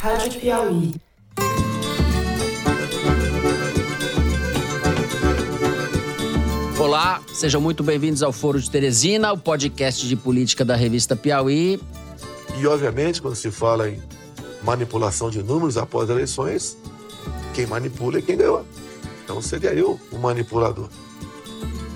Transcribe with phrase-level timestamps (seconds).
[0.00, 0.94] Rádio Piauí.
[6.78, 11.80] Olá, sejam muito bem-vindos ao Foro de Teresina, o podcast de política da revista Piauí.
[12.58, 14.00] E, obviamente, quando se fala em
[14.62, 16.76] manipulação de números após eleições,
[17.54, 18.64] quem manipula é quem ganhou.
[19.24, 20.88] Então seria eu o manipulador.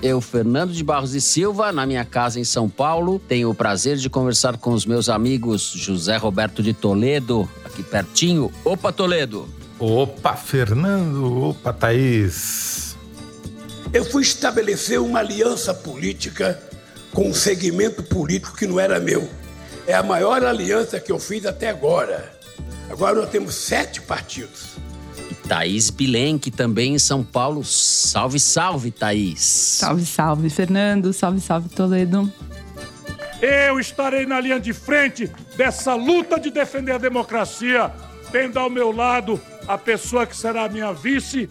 [0.01, 3.97] Eu, Fernando de Barros e Silva, na minha casa em São Paulo, tenho o prazer
[3.97, 8.51] de conversar com os meus amigos José Roberto de Toledo, aqui pertinho.
[8.63, 9.47] Opa, Toledo!
[9.79, 11.49] Opa, Fernando!
[11.49, 12.95] Opa, Thaís!
[13.93, 16.61] Eu fui estabelecer uma aliança política
[17.11, 19.27] com um segmento político que não era meu.
[19.87, 22.31] É a maior aliança que eu fiz até agora.
[22.89, 24.71] Agora nós temos sete partidos.
[25.47, 27.63] Thaís Bilenque, também em São Paulo.
[27.65, 29.41] Salve, salve, Thaís.
[29.41, 31.11] Salve, salve, Fernando.
[31.11, 32.31] Salve, salve, Toledo.
[33.41, 37.91] Eu estarei na linha de frente dessa luta de defender a democracia,
[38.31, 41.49] tendo ao meu lado a pessoa que será minha vice.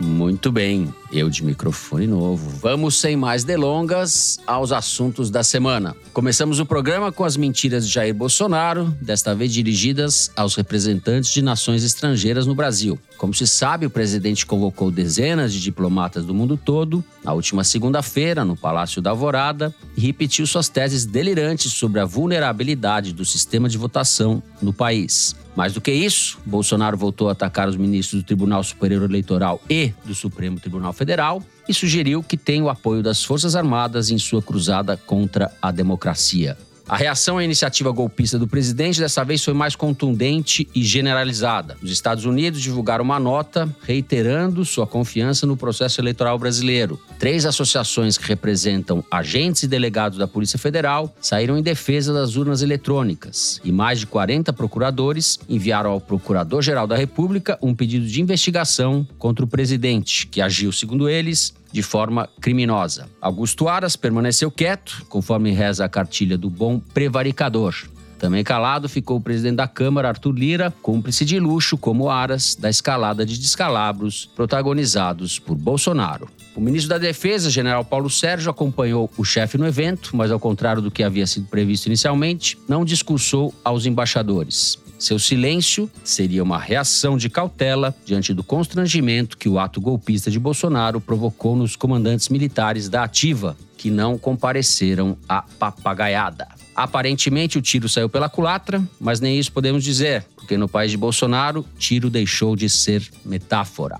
[0.00, 2.50] Muito bem, eu de microfone novo.
[2.60, 5.96] Vamos sem mais delongas aos assuntos da semana.
[6.12, 11.42] Começamos o programa com as mentiras de Jair Bolsonaro, desta vez dirigidas aos representantes de
[11.42, 12.98] nações estrangeiras no Brasil.
[13.16, 18.44] Como se sabe, o presidente convocou dezenas de diplomatas do mundo todo na última segunda-feira
[18.44, 23.76] no Palácio da Alvorada e repetiu suas teses delirantes sobre a vulnerabilidade do sistema de
[23.76, 25.34] votação no país.
[25.58, 29.92] Mais do que isso, Bolsonaro voltou a atacar os ministros do Tribunal Superior Eleitoral e
[30.04, 34.42] do Supremo Tribunal Federal e sugeriu que tem o apoio das Forças Armadas em sua
[34.42, 36.58] cruzada contra a democracia.
[36.88, 41.76] A reação à iniciativa golpista do presidente dessa vez foi mais contundente e generalizada.
[41.82, 46.98] Os Estados Unidos divulgaram uma nota reiterando sua confiança no processo eleitoral brasileiro.
[47.18, 52.62] Três associações que representam agentes e delegados da Polícia Federal saíram em defesa das urnas
[52.62, 59.06] eletrônicas e mais de 40 procuradores enviaram ao Procurador-Geral da República um pedido de investigação
[59.18, 63.08] contra o presidente, que agiu, segundo eles, de forma criminosa.
[63.20, 67.74] Augusto Aras permaneceu quieto, conforme reza a cartilha do bom prevaricador.
[68.18, 72.68] Também calado ficou o presidente da Câmara, Arthur Lira, cúmplice de luxo como Aras da
[72.68, 76.28] escalada de descalabros protagonizados por Bolsonaro.
[76.56, 80.82] O ministro da Defesa, general Paulo Sérgio, acompanhou o chefe no evento, mas ao contrário
[80.82, 84.76] do que havia sido previsto inicialmente, não discursou aos embaixadores.
[84.98, 90.40] Seu silêncio seria uma reação de cautela diante do constrangimento que o ato golpista de
[90.40, 96.48] Bolsonaro provocou nos comandantes militares da Ativa, que não compareceram à papagaiada.
[96.74, 100.96] Aparentemente, o tiro saiu pela culatra, mas nem isso podemos dizer, porque no país de
[100.96, 103.98] Bolsonaro, tiro deixou de ser metáfora.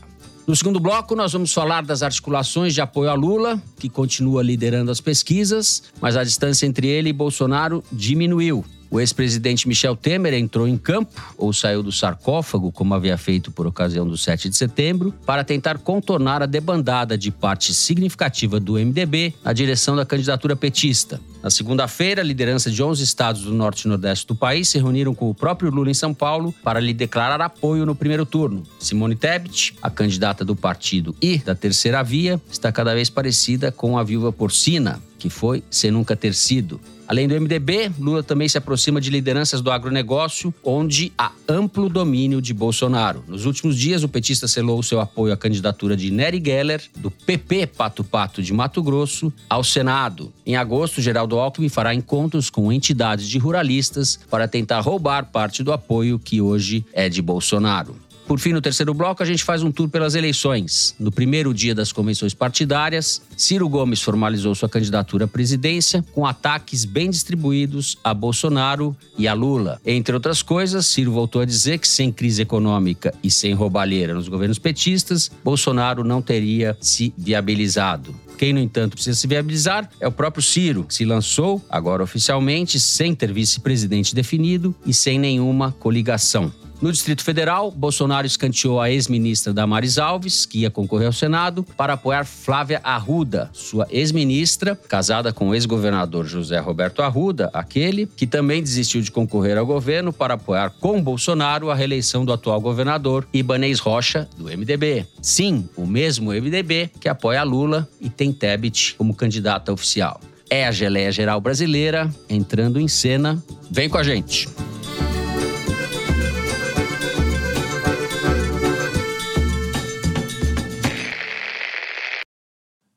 [0.48, 4.90] No segundo bloco, nós vamos falar das articulações de apoio a Lula, que continua liderando
[4.90, 8.64] as pesquisas, mas a distância entre ele e Bolsonaro diminuiu.
[8.90, 13.66] O ex-presidente Michel Temer entrou em campo, ou saiu do sarcófago, como havia feito por
[13.66, 19.34] ocasião do 7 de setembro, para tentar contornar a debandada de parte significativa do MDB
[19.44, 21.20] na direção da candidatura petista.
[21.42, 25.14] Na segunda-feira, a liderança de 11 estados do norte e nordeste do país se reuniram
[25.14, 28.62] com o próprio Lula em São Paulo para lhe declarar apoio no primeiro turno.
[28.80, 33.98] Simone Tebet, a candidata do partido e da terceira via, está cada vez parecida com
[33.98, 36.80] a viúva porcina, que foi sem nunca ter sido.
[37.08, 42.42] Além do MDB, Lula também se aproxima de lideranças do agronegócio, onde há amplo domínio
[42.42, 43.24] de Bolsonaro.
[43.26, 47.68] Nos últimos dias, o petista selou seu apoio à candidatura de Nery Geller, do PP
[47.68, 50.30] Pato Pato de Mato Grosso, ao Senado.
[50.44, 55.72] Em agosto, Geraldo Alckmin fará encontros com entidades de ruralistas para tentar roubar parte do
[55.72, 57.96] apoio que hoje é de Bolsonaro.
[58.28, 60.94] Por fim, no terceiro bloco, a gente faz um tour pelas eleições.
[61.00, 66.84] No primeiro dia das convenções partidárias, Ciro Gomes formalizou sua candidatura à presidência com ataques
[66.84, 69.80] bem distribuídos a Bolsonaro e a Lula.
[69.84, 74.28] Entre outras coisas, Ciro voltou a dizer que sem crise econômica e sem roubalheira nos
[74.28, 78.14] governos petistas, Bolsonaro não teria se viabilizado.
[78.36, 82.78] Quem, no entanto, precisa se viabilizar é o próprio Ciro, que se lançou, agora oficialmente,
[82.78, 86.52] sem ter vice-presidente definido e sem nenhuma coligação.
[86.80, 91.94] No Distrito Federal, Bolsonaro escanteou a ex-ministra Damares Alves, que ia concorrer ao Senado, para
[91.94, 98.62] apoiar Flávia Arruda, sua ex-ministra, casada com o ex-governador José Roberto Arruda, aquele que também
[98.62, 103.80] desistiu de concorrer ao governo para apoiar com Bolsonaro a reeleição do atual governador Ibanez
[103.80, 105.04] Rocha, do MDB.
[105.20, 110.20] Sim, o mesmo MDB que apoia Lula e tem Tebet como candidata oficial.
[110.48, 113.42] É a geleia geral brasileira entrando em cena.
[113.68, 114.48] Vem com a gente!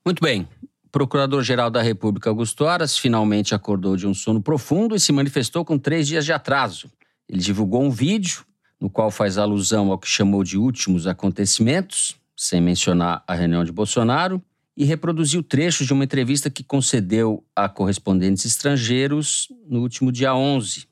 [0.05, 0.47] Muito bem.
[0.91, 5.77] Procurador-Geral da República Augusto Aras finalmente acordou de um sono profundo e se manifestou com
[5.77, 6.91] três dias de atraso.
[7.29, 8.43] Ele divulgou um vídeo
[8.79, 13.71] no qual faz alusão ao que chamou de últimos acontecimentos, sem mencionar a reunião de
[13.71, 14.43] Bolsonaro,
[14.75, 20.87] e reproduziu trechos de uma entrevista que concedeu a correspondentes estrangeiros no último dia 11,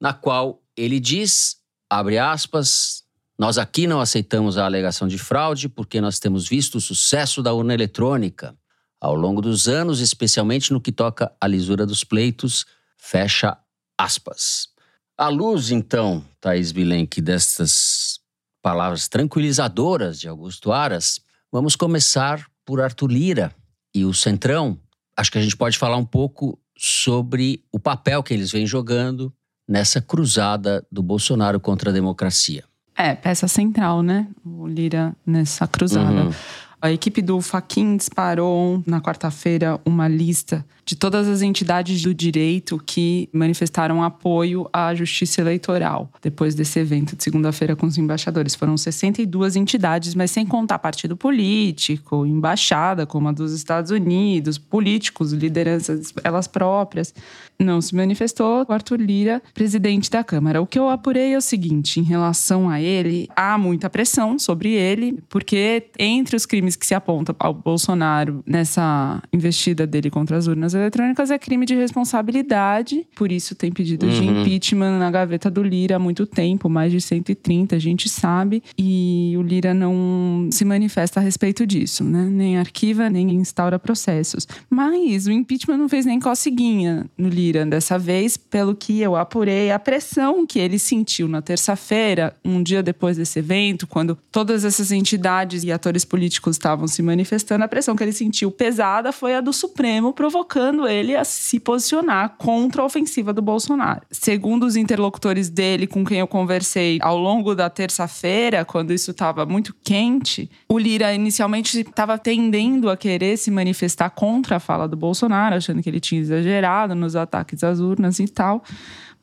[0.00, 1.58] na qual ele diz,
[1.90, 3.03] abre aspas,
[3.38, 7.52] nós aqui não aceitamos a alegação de fraude porque nós temos visto o sucesso da
[7.52, 8.56] urna eletrônica
[9.00, 12.64] ao longo dos anos, especialmente no que toca à lisura dos pleitos,
[12.96, 13.58] fecha
[13.98, 14.68] aspas.
[15.16, 18.18] À luz, então, Thaís Bilenque, destas
[18.62, 21.20] palavras tranquilizadoras de Augusto Aras,
[21.52, 23.54] vamos começar por Arthur Lira
[23.94, 24.78] e o Centrão.
[25.16, 29.32] Acho que a gente pode falar um pouco sobre o papel que eles vêm jogando
[29.68, 32.64] nessa cruzada do Bolsonaro contra a democracia.
[32.96, 34.26] É, peça central, né?
[34.44, 36.24] O Lira nessa cruzada.
[36.24, 36.32] Uhum.
[36.80, 42.80] A equipe do Faquin disparou na quarta-feira uma lista de todas as entidades do direito
[42.84, 48.54] que manifestaram apoio à justiça eleitoral depois desse evento de segunda-feira com os embaixadores.
[48.54, 55.32] Foram 62 entidades, mas sem contar partido político, embaixada como a dos Estados Unidos, políticos,
[55.32, 57.14] lideranças elas próprias.
[57.58, 60.60] Não se manifestou o Arthur Lira, presidente da Câmara.
[60.60, 64.72] O que eu apurei é o seguinte: em relação a ele, há muita pressão sobre
[64.72, 70.46] ele, porque entre os crimes que se apontam ao Bolsonaro nessa investida dele contra as
[70.46, 73.06] urnas eletrônicas é crime de responsabilidade.
[73.14, 74.40] Por isso tem pedido de Uhum.
[74.42, 78.62] impeachment na gaveta do Lira há muito tempo, mais de 130, a gente sabe.
[78.78, 82.24] E o Lira não se manifesta a respeito disso, né?
[82.30, 84.46] Nem arquiva, nem instaura processos.
[84.70, 89.70] Mas o impeachment não fez nem coceguinha no Lira dessa vez, pelo que eu apurei
[89.70, 94.90] a pressão que ele sentiu na terça-feira, um dia depois desse evento, quando todas essas
[94.92, 99.40] entidades e atores políticos estavam se manifestando, a pressão que ele sentiu pesada foi a
[99.40, 104.02] do Supremo, provocando ele a se posicionar contra a ofensiva do Bolsonaro.
[104.10, 109.44] Segundo os interlocutores dele com quem eu conversei ao longo da terça-feira, quando isso estava
[109.44, 114.96] muito quente, o Lira inicialmente estava tendendo a querer se manifestar contra a fala do
[114.96, 118.62] Bolsonaro, achando que ele tinha exagerado nos ataques às urnas e tal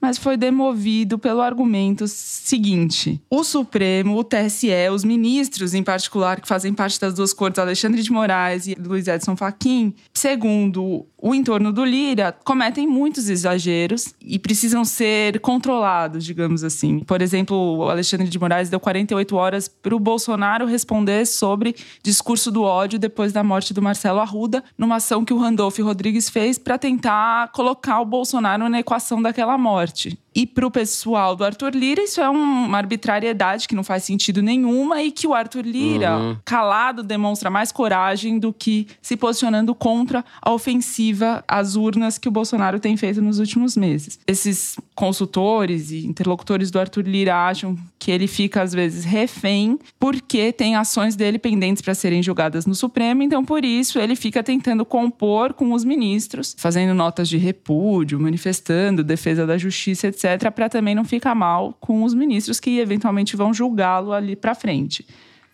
[0.01, 6.47] mas foi demovido pelo argumento seguinte: o Supremo, o TSE, os ministros, em particular, que
[6.47, 11.71] fazem parte das duas cortes, Alexandre de Moraes e Luiz Edson Fachin, segundo o entorno
[11.71, 16.99] do Lira, cometem muitos exageros e precisam ser controlados, digamos assim.
[16.99, 22.49] Por exemplo, o Alexandre de Moraes deu 48 horas para o Bolsonaro responder sobre discurso
[22.49, 26.57] do ódio depois da morte do Marcelo Arruda, numa ação que o Randolph Rodrigues fez
[26.57, 30.17] para tentar colocar o Bolsonaro na equação daquela morte arte.
[30.33, 34.03] E para o pessoal do Arthur Lira, isso é um- uma arbitrariedade que não faz
[34.05, 36.37] sentido nenhuma e que o Arthur Lira, Uhum.
[36.45, 42.31] calado, demonstra mais coragem do que se posicionando contra a ofensiva às urnas que o
[42.31, 44.19] Bolsonaro tem feito nos últimos meses.
[44.25, 50.51] Esses consultores e interlocutores do Arthur Lira acham que ele fica, às vezes, refém porque
[50.53, 54.85] tem ações dele pendentes para serem julgadas no Supremo, então por isso ele fica tentando
[54.85, 60.20] compor com os ministros, fazendo notas de repúdio, manifestando defesa da justiça, etc.,
[60.53, 65.05] para também não ficar mal com os ministros que eventualmente vão julgá-lo ali para frente.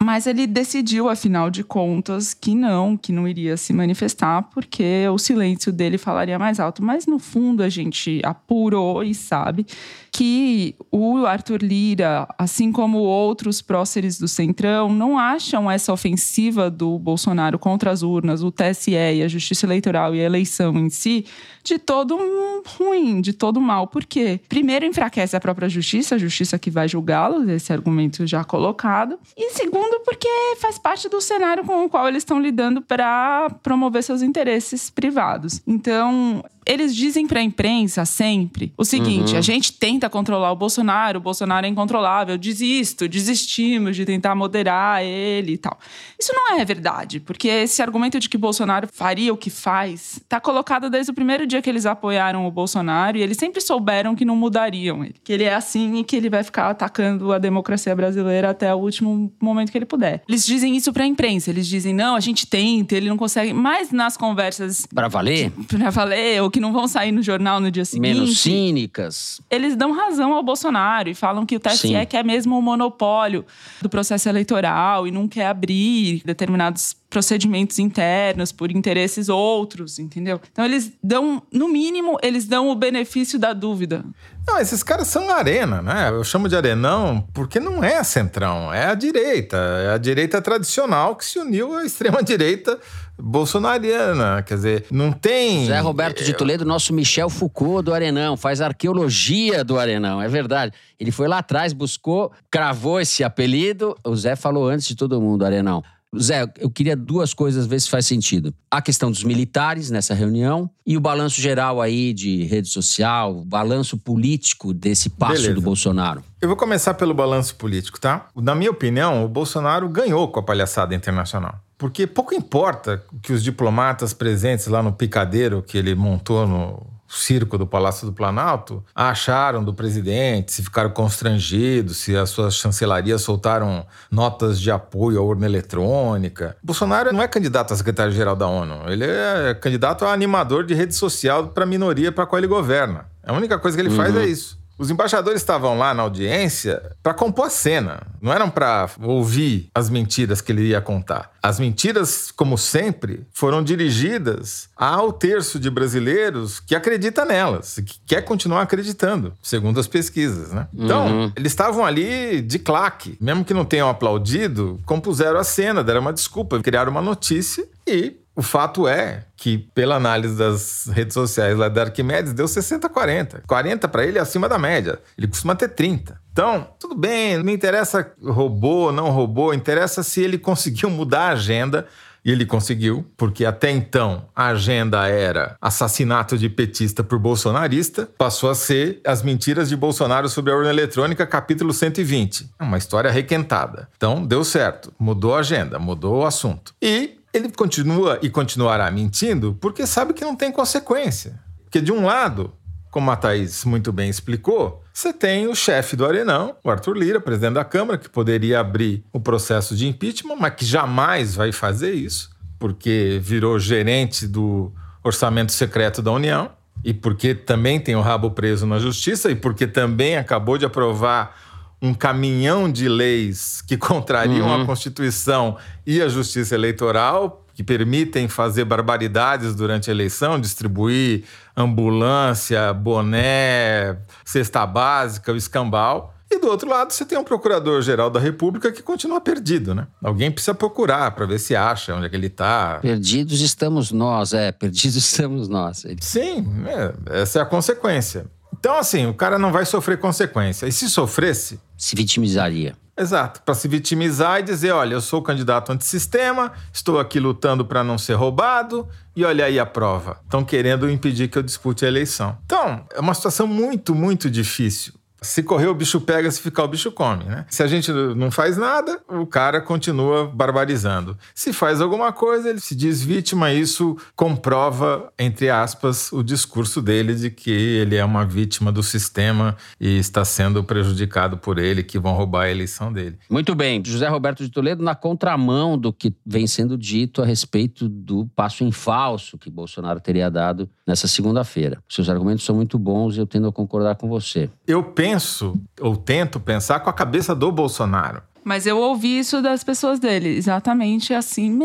[0.02, 5.18] Mas ele decidiu, afinal de contas, que não, que não iria se manifestar, porque o
[5.18, 6.84] silêncio dele falaria mais alto.
[6.84, 9.66] Mas, no fundo, a gente apurou e sabe
[10.12, 16.98] que o Arthur Lira, assim como outros próceres do Centrão, não acham essa ofensiva do
[16.98, 21.26] Bolsonaro contra as urnas, o TSE e a Justiça Eleitoral e a eleição em si,
[21.64, 22.18] de todo
[22.66, 23.88] ruim, de todo mal.
[23.88, 24.40] Por quê?
[24.48, 29.20] Primeiro, enfraquece a própria justiça, a justiça que vai julgá-los, esse argumento já colocado.
[29.36, 30.28] E segundo, porque
[30.60, 35.62] faz parte do cenário com o qual eles estão lidando para promover seus interesses privados.
[35.68, 41.20] Então, eles dizem para a imprensa sempre o seguinte: a gente tenta controlar o Bolsonaro,
[41.20, 45.80] o Bolsonaro é incontrolável, desisto, desistimos de tentar moderar ele e tal.
[46.20, 50.40] Isso não é verdade, porque esse argumento de que Bolsonaro faria o que faz está
[50.40, 54.26] colocado desde o primeiro dia que eles apoiaram o Bolsonaro e eles sempre souberam que
[54.26, 57.96] não mudariam ele, que ele é assim e que ele vai ficar atacando a democracia
[57.96, 60.22] brasileira até o último momento que ele puder.
[60.28, 63.54] Eles dizem isso para a imprensa, eles dizem: não, a gente tenta, ele não consegue,
[63.54, 65.52] mas nas conversas Para valer?
[65.68, 68.16] pra valer, ou que não vão sair no jornal no dia seguinte.
[68.16, 69.40] Menos cínicas.
[69.48, 72.06] Eles dão razão ao Bolsonaro e falam que o TSE Sim.
[72.10, 73.46] quer mesmo o monopólio
[73.80, 80.42] do processo eleitoral e não quer abrir determinados procedimentos internos por interesses outros, entendeu?
[80.52, 84.04] Então eles dão, no mínimo, eles dão o benefício da dúvida.
[84.48, 86.10] Não, esses caras são arena, né?
[86.10, 89.58] Eu chamo de arenão porque não é a centrão, é a direita.
[89.58, 92.80] É a direita tradicional que se uniu à extrema-direita
[93.20, 94.44] bolsonariana.
[94.44, 95.66] Quer dizer, não tem.
[95.66, 100.74] Zé Roberto de Toledo, nosso Michel Foucault do Arenão, faz arqueologia do Arenão, é verdade.
[101.00, 103.96] Ele foi lá atrás, buscou, cravou esse apelido.
[104.04, 105.84] O Zé falou antes de todo mundo, Arenão.
[106.18, 108.54] Zé, eu queria duas coisas, ver se faz sentido.
[108.72, 113.46] A questão dos militares nessa reunião e o balanço geral aí de rede social, o
[113.46, 115.54] balanço político desse passo Beleza.
[115.54, 116.24] do Bolsonaro.
[116.42, 118.28] Eu vou começar pelo balanço político, tá?
[118.36, 121.60] Na minha opinião, o Bolsonaro ganhou com a palhaçada internacional.
[121.78, 127.58] Porque pouco importa que os diplomatas presentes lá no picadeiro que ele montou no circo
[127.58, 133.86] do Palácio do Planalto acharam do presidente, se ficaram constrangidos, se as suas chancelarias soltaram
[134.12, 136.58] notas de apoio à urna eletrônica.
[136.62, 140.96] Bolsonaro não é candidato a secretário-geral da ONU, ele é candidato a animador de rede
[140.96, 143.06] social para a minoria para a qual ele governa.
[143.24, 143.96] A única coisa que ele uhum.
[143.96, 144.58] faz é isso.
[144.78, 149.90] Os embaixadores estavam lá na audiência para compor a cena, não eram para ouvir as
[149.90, 151.32] mentiras que ele ia contar.
[151.42, 158.22] As mentiras, como sempre, foram dirigidas ao terço de brasileiros que acredita nelas, que quer
[158.22, 160.68] continuar acreditando, segundo as pesquisas, né?
[160.74, 161.32] Então, uhum.
[161.36, 166.14] eles estavam ali de claque, mesmo que não tenham aplaudido, compuseram a cena, deram uma
[166.14, 171.68] desculpa, criaram uma notícia e o fato é que, pela análise das redes sociais lá
[171.70, 173.42] da Arquimedes, deu 60-40.
[173.48, 175.00] 40 para ele é acima da média.
[175.18, 176.22] Ele costuma ter 30.
[176.32, 181.88] Então, tudo bem, não interessa roubou, não roubou, interessa se ele conseguiu mudar a agenda.
[182.24, 188.50] E ele conseguiu, porque até então a agenda era assassinato de petista por bolsonarista, passou
[188.50, 192.50] a ser as mentiras de Bolsonaro sobre a urna eletrônica, capítulo 120.
[192.60, 193.88] Uma história requentada.
[193.96, 196.74] Então, deu certo, mudou a agenda, mudou o assunto.
[196.82, 201.40] E ele continua e continuará mentindo porque sabe que não tem consequência.
[201.64, 202.54] Porque, de um lado,
[202.90, 207.20] como a Thaís muito bem explicou, você tem o chefe do Arenão, o Arthur Lira,
[207.20, 211.92] presidente da Câmara, que poderia abrir o processo de impeachment, mas que jamais vai fazer
[211.94, 216.50] isso, porque virou gerente do orçamento secreto da União,
[216.84, 221.36] e porque também tem o rabo preso na justiça, e porque também acabou de aprovar
[221.82, 224.64] um caminhão de leis que contrariam uhum.
[224.64, 231.24] a Constituição e a Justiça Eleitoral, que permitem fazer barbaridades durante a eleição, distribuir
[231.56, 236.14] ambulância, boné, cesta básica, o escambau.
[236.30, 239.88] E do outro lado, você tem um procurador-geral da República que continua perdido, né?
[240.04, 242.80] Alguém precisa procurar para ver se acha onde é que ele está.
[242.82, 244.52] Perdidos estamos nós, é.
[244.52, 245.86] Perdidos estamos nós.
[246.02, 248.26] Sim, é, essa é a consequência.
[248.60, 250.68] Então, assim, o cara não vai sofrer consequência.
[250.68, 251.60] E se sofresse.
[251.78, 252.76] Se vitimizaria.
[253.00, 257.84] Exato, para se vitimizar e dizer: olha, eu sou candidato antissistema, estou aqui lutando para
[257.84, 260.20] não ser roubado, e olha aí a prova.
[260.24, 262.36] Estão querendo impedir que eu dispute a eleição.
[262.46, 264.94] Então, é uma situação muito, muito difícil.
[265.22, 267.46] Se correr, o bicho pega, se ficar, o bicho come, né?
[267.50, 271.18] Se a gente não faz nada, o cara continua barbarizando.
[271.34, 277.16] Se faz alguma coisa, ele se diz vítima, isso comprova, entre aspas, o discurso dele
[277.16, 281.98] de que ele é uma vítima do sistema e está sendo prejudicado por ele, que
[281.98, 283.18] vão roubar a eleição dele.
[283.30, 283.82] Muito bem.
[283.84, 288.64] José Roberto de Toledo, na contramão do que vem sendo dito a respeito do passo
[288.64, 291.82] em falso que Bolsonaro teria dado nessa segunda-feira.
[291.90, 294.50] Seus argumentos são muito bons e eu tendo a concordar com você.
[294.68, 298.22] Eu penso penso ou tento pensar com a cabeça do Bolsonaro.
[298.44, 301.60] Mas eu ouvi isso das pessoas dele, exatamente assim.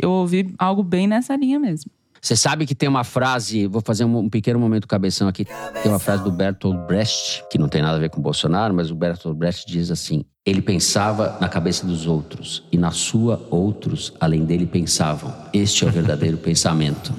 [0.00, 1.90] Eu ouvi algo bem nessa linha mesmo.
[2.20, 5.44] Você sabe que tem uma frase, vou fazer um, pequeno momento cabeção aqui.
[5.82, 8.90] Tem uma frase do Bertolt Brecht, que não tem nada a ver com Bolsonaro, mas
[8.90, 14.14] o Bertolt Brecht diz assim: ele pensava na cabeça dos outros, e na sua, outros,
[14.18, 15.30] além dele, pensavam.
[15.52, 17.12] Este é o verdadeiro pensamento.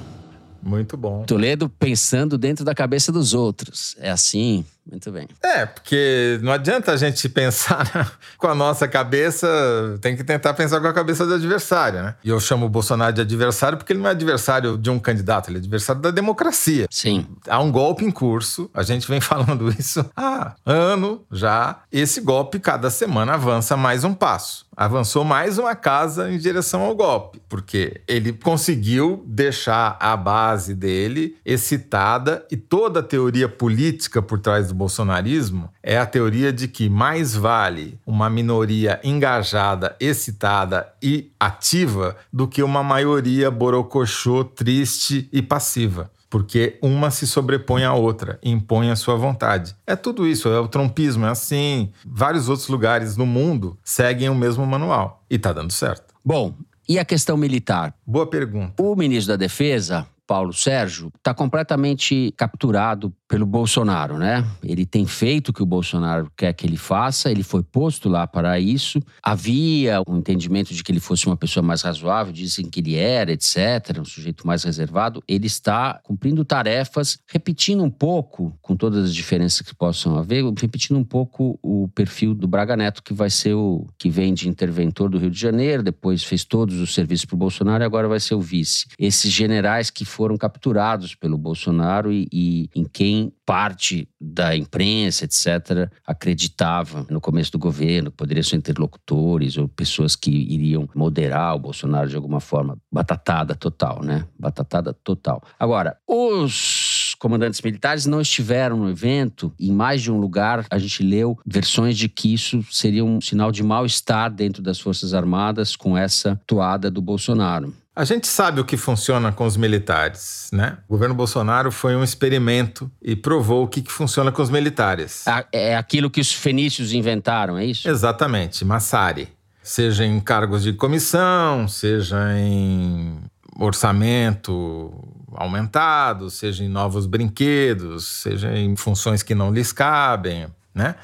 [0.60, 1.22] Muito bom.
[1.22, 3.94] Toledo pensando dentro da cabeça dos outros.
[4.00, 4.64] É assim?
[4.88, 5.28] Muito bem.
[5.42, 10.80] É, porque não adianta a gente pensar com a nossa cabeça, tem que tentar pensar
[10.80, 12.14] com a cabeça do adversário, né?
[12.22, 15.50] E eu chamo o Bolsonaro de adversário porque ele não é adversário de um candidato,
[15.50, 16.86] ele é adversário da democracia.
[16.90, 17.26] Sim.
[17.48, 21.80] Há um golpe em curso, a gente vem falando isso há ano já.
[21.90, 26.94] Esse golpe, cada semana, avança mais um passo avançou mais uma casa em direção ao
[26.94, 34.38] golpe, porque ele conseguiu deixar a base dele excitada e toda a teoria política por
[34.38, 41.32] trás do bolsonarismo é a teoria de que mais vale uma minoria engajada, excitada e
[41.40, 48.38] ativa do que uma maioria borocochô, triste e passiva porque uma se sobrepõe à outra,
[48.42, 49.74] impõe a sua vontade.
[49.86, 51.90] É tudo isso, é o trompismo, é assim.
[52.04, 56.14] Vários outros lugares no mundo seguem o mesmo manual e tá dando certo.
[56.24, 56.54] Bom,
[56.88, 57.94] e a questão militar?
[58.06, 58.82] Boa pergunta.
[58.82, 64.44] O ministro da Defesa Paulo Sérgio está completamente capturado pelo Bolsonaro, né?
[64.62, 68.26] Ele tem feito o que o Bolsonaro quer que ele faça, ele foi posto lá
[68.26, 69.00] para isso.
[69.22, 73.32] Havia um entendimento de que ele fosse uma pessoa mais razoável, dizem que ele era,
[73.32, 75.22] etc., um sujeito mais reservado.
[75.26, 80.96] Ele está cumprindo tarefas, repetindo um pouco, com todas as diferenças que possam haver, repetindo
[80.96, 85.08] um pouco o perfil do Braga Neto, que vai ser o que vem de interventor
[85.08, 88.20] do Rio de Janeiro, depois fez todos os serviços para o Bolsonaro e agora vai
[88.20, 88.86] ser o vice.
[88.98, 95.90] Esses generais que foram capturados pelo Bolsonaro e, e em quem parte da imprensa, etc.,
[96.06, 102.08] acreditava no começo do governo, poderiam ser interlocutores ou pessoas que iriam moderar o Bolsonaro
[102.08, 102.78] de alguma forma.
[102.90, 104.26] Batatada total, né?
[104.38, 105.42] Batatada total.
[105.58, 109.52] Agora, os comandantes militares não estiveram no evento.
[109.58, 113.50] Em mais de um lugar, a gente leu versões de que isso seria um sinal
[113.50, 117.74] de mal-estar dentro das Forças Armadas com essa toada do Bolsonaro.
[117.94, 120.76] A gente sabe o que funciona com os militares, né?
[120.86, 125.24] O governo Bolsonaro foi um experimento e provou o que, que funciona com os militares.
[125.50, 127.88] É aquilo que os fenícios inventaram, é isso?
[127.88, 129.28] Exatamente, Massari.
[129.62, 133.18] Seja em cargos de comissão, seja em
[133.58, 134.92] orçamento
[135.36, 140.94] aumentado, seja em novos brinquedos, seja em funções que não lhes cabem, né?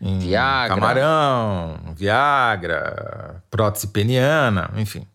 [0.00, 0.74] Em Viagra.
[0.74, 5.06] Camarão, Viagra, prótese peniana, enfim.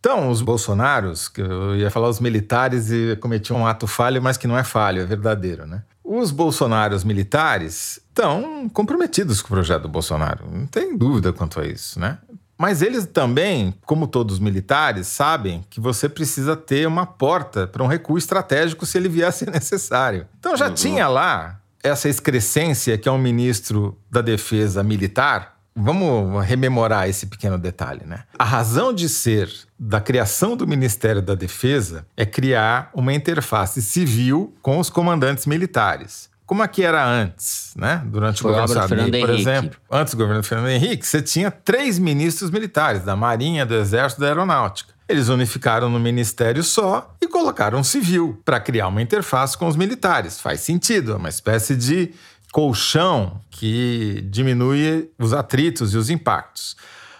[0.00, 4.36] Então, os bolsonaros, que eu ia falar os militares e cometiam um ato falho, mas
[4.36, 5.82] que não é falho, é verdadeiro, né?
[6.04, 11.66] Os bolsonaros militares estão comprometidos com o projeto do Bolsonaro, não tem dúvida quanto a
[11.66, 12.18] isso, né?
[12.58, 17.84] Mas eles também, como todos os militares, sabem que você precisa ter uma porta para
[17.84, 20.26] um recuo estratégico se ele vier a ser necessário.
[20.40, 20.74] Então já uhum.
[20.74, 27.56] tinha lá essa excrescência que é um ministro da defesa militar, Vamos rememorar esse pequeno
[27.56, 28.24] detalhe, né?
[28.36, 29.48] A razão de ser
[29.78, 36.28] da criação do Ministério da Defesa é criar uma interface civil com os comandantes militares.
[36.48, 38.02] Como é que era antes, né?
[38.06, 39.78] Durante Foi o governo Sarney, por exemplo.
[39.90, 44.22] Antes do governo Fernando Henrique, você tinha três ministros militares, da Marinha, do Exército e
[44.22, 44.94] da Aeronáutica.
[45.06, 49.76] Eles unificaram no ministério só e colocaram um civil para criar uma interface com os
[49.76, 50.40] militares.
[50.40, 52.14] Faz sentido, é uma espécie de
[52.50, 56.78] colchão que diminui os atritos e os impactos.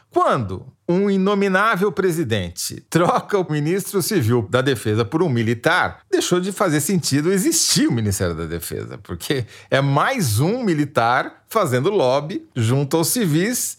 [0.08, 6.50] Quando um inominável presidente troca o ministro civil da Defesa por um militar, deixou de
[6.50, 12.96] fazer sentido existir o Ministério da Defesa, porque é mais um militar fazendo lobby junto
[12.96, 13.78] aos civis,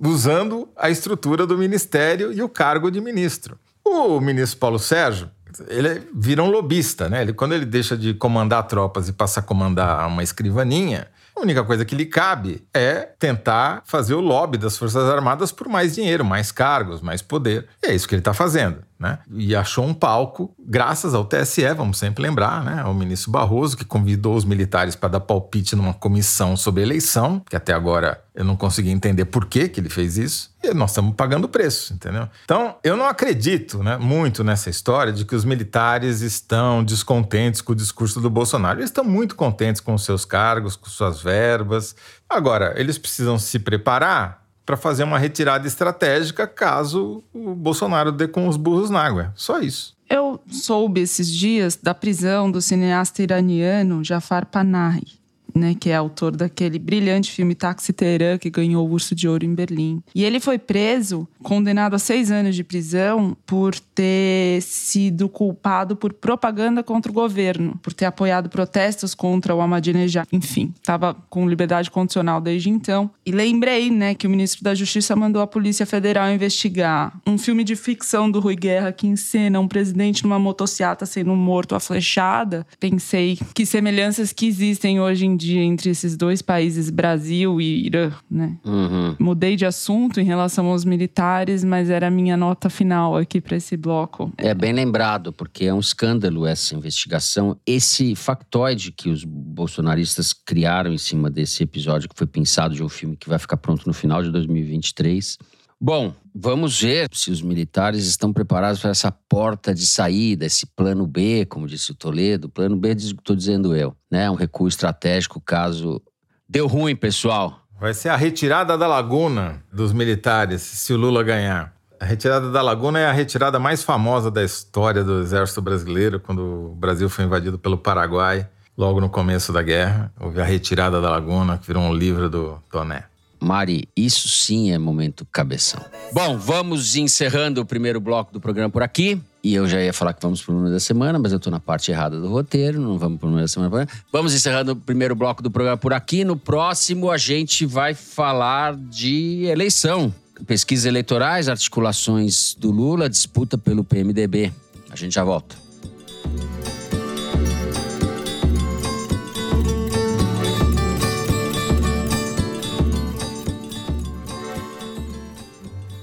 [0.00, 3.56] usando a estrutura do ministério e o cargo de ministro.
[3.84, 5.30] O ministro Paulo Sérgio
[5.68, 7.22] ele vira um lobista, né?
[7.22, 11.64] Ele, quando ele deixa de comandar tropas e passa a comandar uma escrivaninha, a única
[11.64, 16.24] coisa que lhe cabe é tentar fazer o lobby das Forças Armadas por mais dinheiro,
[16.24, 17.66] mais cargos, mais poder.
[17.82, 18.78] E é isso que ele está fazendo.
[18.98, 19.18] Né?
[19.32, 22.84] E achou um palco, graças ao TSE, vamos sempre lembrar, né?
[22.84, 27.56] O ministro Barroso, que convidou os militares para dar palpite numa comissão sobre eleição, que
[27.56, 30.51] até agora eu não consegui entender por que, que ele fez isso.
[30.62, 32.28] E nós estamos pagando o preço, entendeu?
[32.44, 37.72] Então, eu não acredito né, muito nessa história de que os militares estão descontentes com
[37.72, 38.78] o discurso do Bolsonaro.
[38.78, 41.96] Eles estão muito contentes com os seus cargos, com suas verbas.
[42.30, 48.46] Agora, eles precisam se preparar para fazer uma retirada estratégica caso o Bolsonaro dê com
[48.46, 49.32] os burros na água.
[49.34, 49.96] Só isso.
[50.08, 55.21] Eu soube esses dias da prisão do cineasta iraniano Jafar Panahi
[55.54, 59.44] né, que é autor daquele brilhante filme Taxi Teherã, que ganhou o Urso de Ouro
[59.44, 60.02] em Berlim.
[60.14, 66.12] E ele foi preso, condenado a seis anos de prisão, por ter sido culpado por
[66.12, 70.26] propaganda contra o governo, por ter apoiado protestos contra o Ahmadinejad.
[70.32, 73.10] Enfim, estava com liberdade condicional desde então.
[73.24, 77.64] E lembrei, né, que o ministro da Justiça mandou a Polícia Federal investigar um filme
[77.64, 80.72] de ficção do Rui Guerra que encena um presidente numa motocicleta
[81.06, 82.66] sendo morto a flechada.
[82.80, 88.56] Pensei que semelhanças que existem hoje em entre esses dois países, Brasil e Irã, né?
[88.64, 89.16] Uhum.
[89.18, 93.56] Mudei de assunto em relação aos militares, mas era a minha nota final aqui para
[93.56, 94.32] esse bloco.
[94.36, 97.56] É bem lembrado, porque é um escândalo essa investigação.
[97.66, 102.88] Esse factoide que os bolsonaristas criaram em cima desse episódio, que foi pensado de um
[102.88, 105.38] filme que vai ficar pronto no final de 2023.
[105.84, 111.08] Bom, vamos ver se os militares estão preparados para essa porta de saída, esse plano
[111.08, 112.48] B, como disse o Toledo.
[112.48, 114.30] Plano B, estou dizendo eu, né?
[114.30, 116.00] Um recuo estratégico caso
[116.48, 117.62] deu ruim, pessoal.
[117.80, 121.74] Vai ser a retirada da laguna dos militares se o Lula ganhar.
[121.98, 126.70] A retirada da Laguna é a retirada mais famosa da história do Exército Brasileiro, quando
[126.70, 130.12] o Brasil foi invadido pelo Paraguai, logo no começo da guerra.
[130.20, 133.11] Houve a retirada da Laguna, que virou um livro do Toné.
[133.42, 135.84] Mari, isso sim é momento cabeção.
[136.12, 139.20] Bom, vamos encerrando o primeiro bloco do programa por aqui.
[139.42, 141.58] E eu já ia falar que vamos pro número da semana, mas eu tô na
[141.58, 143.88] parte errada do roteiro, não vamos pro número da semana.
[144.12, 146.22] Vamos encerrando o primeiro bloco do programa por aqui.
[146.22, 150.14] No próximo, a gente vai falar de eleição.
[150.46, 154.52] Pesquisas eleitorais, articulações do Lula, disputa pelo PMDB.
[154.88, 155.56] A gente já volta.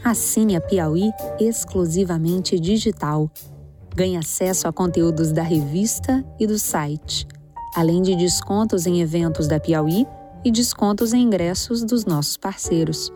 [0.10, 3.30] Assine a Piauí exclusivamente digital.
[3.95, 7.28] Ganhe acesso a conteúdos da revista e do site,
[7.76, 10.08] além de descontos em eventos da Piauí
[10.43, 13.13] e descontos em ingressos dos nossos parceiros.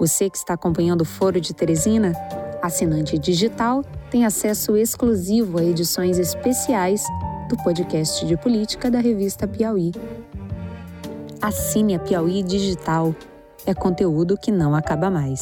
[0.00, 2.14] Você que está acompanhando o Foro de Teresina,
[2.62, 7.04] assinante digital, tem acesso exclusivo a edições especiais
[7.50, 9.92] do podcast de política da revista Piauí.
[11.42, 13.14] Assine a Piauí Digital
[13.66, 15.40] é conteúdo que não acaba mais.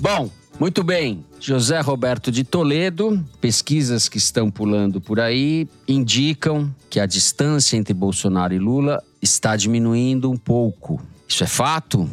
[0.00, 1.24] Bom, muito bem.
[1.38, 7.94] José Roberto de Toledo, pesquisas que estão pulando por aí indicam que a distância entre
[7.94, 11.00] Bolsonaro e Lula está diminuindo um pouco.
[11.28, 12.08] Isso é fato?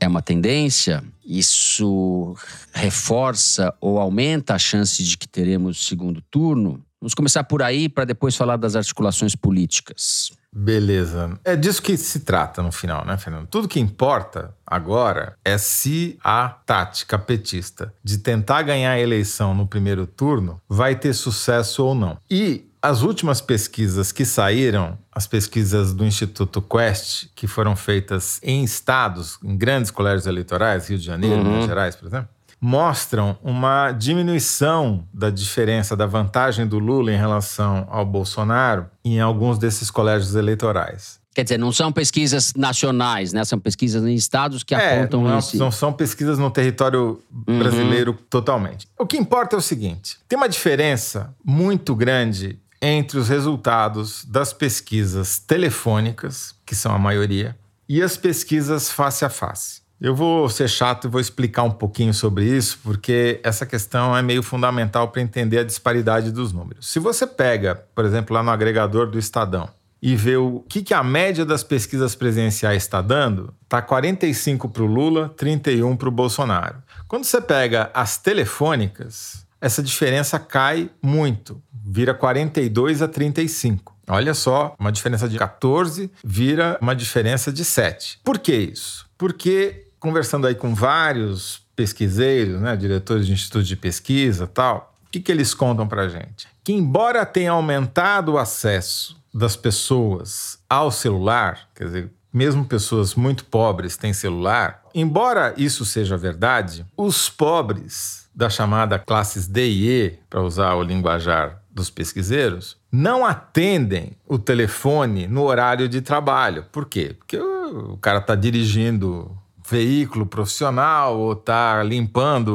[0.00, 1.04] É uma tendência?
[1.24, 2.36] Isso
[2.72, 6.84] reforça ou aumenta a chance de que teremos segundo turno?
[7.00, 10.32] Vamos começar por aí para depois falar das articulações políticas.
[10.56, 11.36] Beleza.
[11.44, 13.48] É disso que se trata no final, né, Fernando?
[13.48, 19.66] Tudo que importa agora é se a tática petista de tentar ganhar a eleição no
[19.66, 22.18] primeiro turno vai ter sucesso ou não.
[22.30, 28.62] E as últimas pesquisas que saíram, as pesquisas do Instituto Quest, que foram feitas em
[28.62, 31.44] estados, em grandes colégios eleitorais, Rio de Janeiro, uhum.
[31.44, 32.28] Minas Gerais, por exemplo,
[32.60, 39.58] mostram uma diminuição da diferença, da vantagem do Lula em relação ao Bolsonaro em alguns
[39.58, 41.24] desses colégios eleitorais.
[41.34, 43.44] Quer dizer, não são pesquisas nacionais, né?
[43.44, 45.56] São pesquisas em estados que é, apontam não, esse...
[45.56, 47.58] não são pesquisas no território uhum.
[47.58, 48.18] brasileiro uhum.
[48.30, 48.86] totalmente.
[48.96, 54.52] O que importa é o seguinte: tem uma diferença muito grande entre os resultados das
[54.52, 57.56] pesquisas telefônicas, que são a maioria,
[57.88, 59.82] e as pesquisas face a face.
[59.98, 64.20] Eu vou ser chato e vou explicar um pouquinho sobre isso, porque essa questão é
[64.20, 66.86] meio fundamental para entender a disparidade dos números.
[66.86, 69.70] Se você pega, por exemplo, lá no agregador do Estadão,
[70.02, 74.82] e vê o que, que a média das pesquisas presenciais está dando, está 45 para
[74.82, 76.76] o Lula, 31 para o Bolsonaro.
[77.08, 83.94] Quando você pega as telefônicas, essa diferença cai muito vira 42 a 35.
[84.08, 88.20] Olha só, uma diferença de 14 vira uma diferença de 7.
[88.24, 89.06] Por que isso?
[89.18, 95.20] Porque conversando aí com vários pesquiseiros, né, diretores de institutos de pesquisa, tal, o que,
[95.20, 96.46] que eles contam para gente?
[96.62, 103.44] Que embora tenha aumentado o acesso das pessoas ao celular, quer dizer, mesmo pessoas muito
[103.44, 110.18] pobres têm celular, embora isso seja verdade, os pobres da chamada classes D e E,
[110.30, 116.64] para usar o linguajar dos pesquiseiros não atendem o telefone no horário de trabalho.
[116.70, 117.16] Por quê?
[117.18, 122.54] Porque o cara está dirigindo veículo profissional, ou está limpando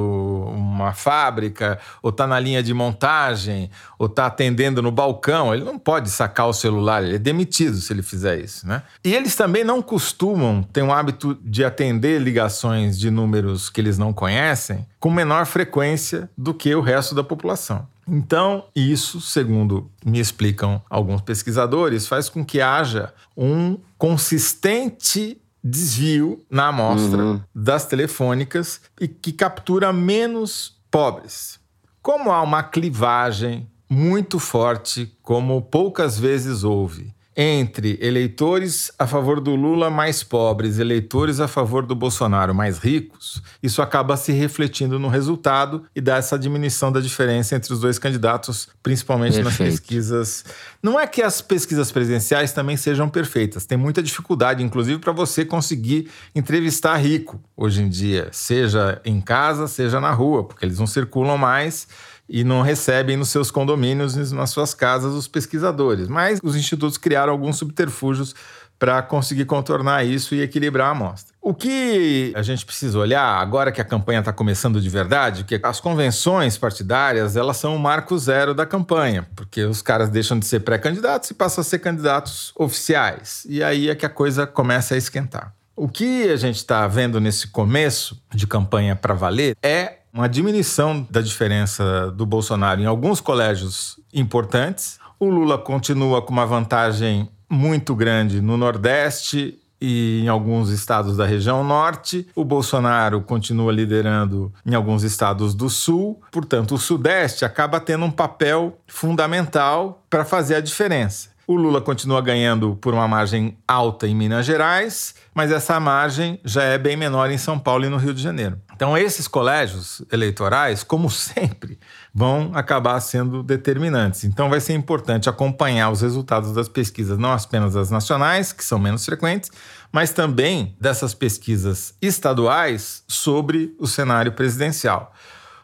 [0.56, 5.80] uma fábrica, ou está na linha de montagem, ou está atendendo no balcão, ele não
[5.80, 8.84] pode sacar o celular, ele é demitido se ele fizer isso, né?
[9.04, 13.98] E eles também não costumam ter um hábito de atender ligações de números que eles
[13.98, 17.88] não conhecem com menor frequência do que o resto da população.
[18.08, 26.68] Então, isso, segundo me explicam alguns pesquisadores, faz com que haja um consistente desvio na
[26.68, 27.42] amostra uhum.
[27.54, 31.60] das telefônicas e que captura menos pobres.
[32.02, 39.56] Como há uma clivagem muito forte, como poucas vezes houve, entre eleitores a favor do
[39.56, 45.08] Lula mais pobres, eleitores a favor do Bolsonaro mais ricos, isso acaba se refletindo no
[45.08, 49.64] resultado e dá essa diminuição da diferença entre os dois candidatos, principalmente Perfeito.
[49.64, 50.44] nas pesquisas.
[50.84, 55.46] Não é que as pesquisas presidenciais também sejam perfeitas, tem muita dificuldade, inclusive para você
[55.46, 60.88] conseguir entrevistar rico hoje em dia, seja em casa, seja na rua, porque eles não
[60.88, 61.88] circulam mais
[62.30, 66.08] e não recebem nos seus condomínios, nas suas casas, os pesquisadores.
[66.08, 68.36] Mas os institutos criaram alguns subterfúgios
[68.80, 71.36] para conseguir contornar isso e equilibrar a amostra.
[71.42, 75.60] O que a gente precisa olhar agora que a campanha está começando de verdade, que
[75.62, 80.46] as convenções partidárias elas são o marco zero da campanha, porque os caras deixam de
[80.46, 83.46] ser pré-candidatos e passam a ser candidatos oficiais.
[83.50, 85.54] E aí é que a coisa começa a esquentar.
[85.76, 91.06] O que a gente está vendo nesse começo de campanha para valer é uma diminuição
[91.10, 95.00] da diferença do Bolsonaro em alguns colégios importantes.
[95.20, 101.26] O Lula continua com uma vantagem muito grande no Nordeste e em alguns estados da
[101.26, 102.28] região norte.
[102.36, 106.22] O Bolsonaro continua liderando em alguns estados do sul.
[106.32, 111.30] Portanto, o Sudeste acaba tendo um papel fundamental para fazer a diferença.
[111.50, 116.62] O Lula continua ganhando por uma margem alta em Minas Gerais, mas essa margem já
[116.62, 118.62] é bem menor em São Paulo e no Rio de Janeiro.
[118.76, 121.80] Então, esses colégios eleitorais, como sempre,
[122.14, 124.26] vão acabar sendo determinantes.
[124.26, 128.78] Então, vai ser importante acompanhar os resultados das pesquisas, não apenas as nacionais, que são
[128.78, 129.50] menos frequentes,
[129.92, 135.16] mas também dessas pesquisas estaduais sobre o cenário presidencial.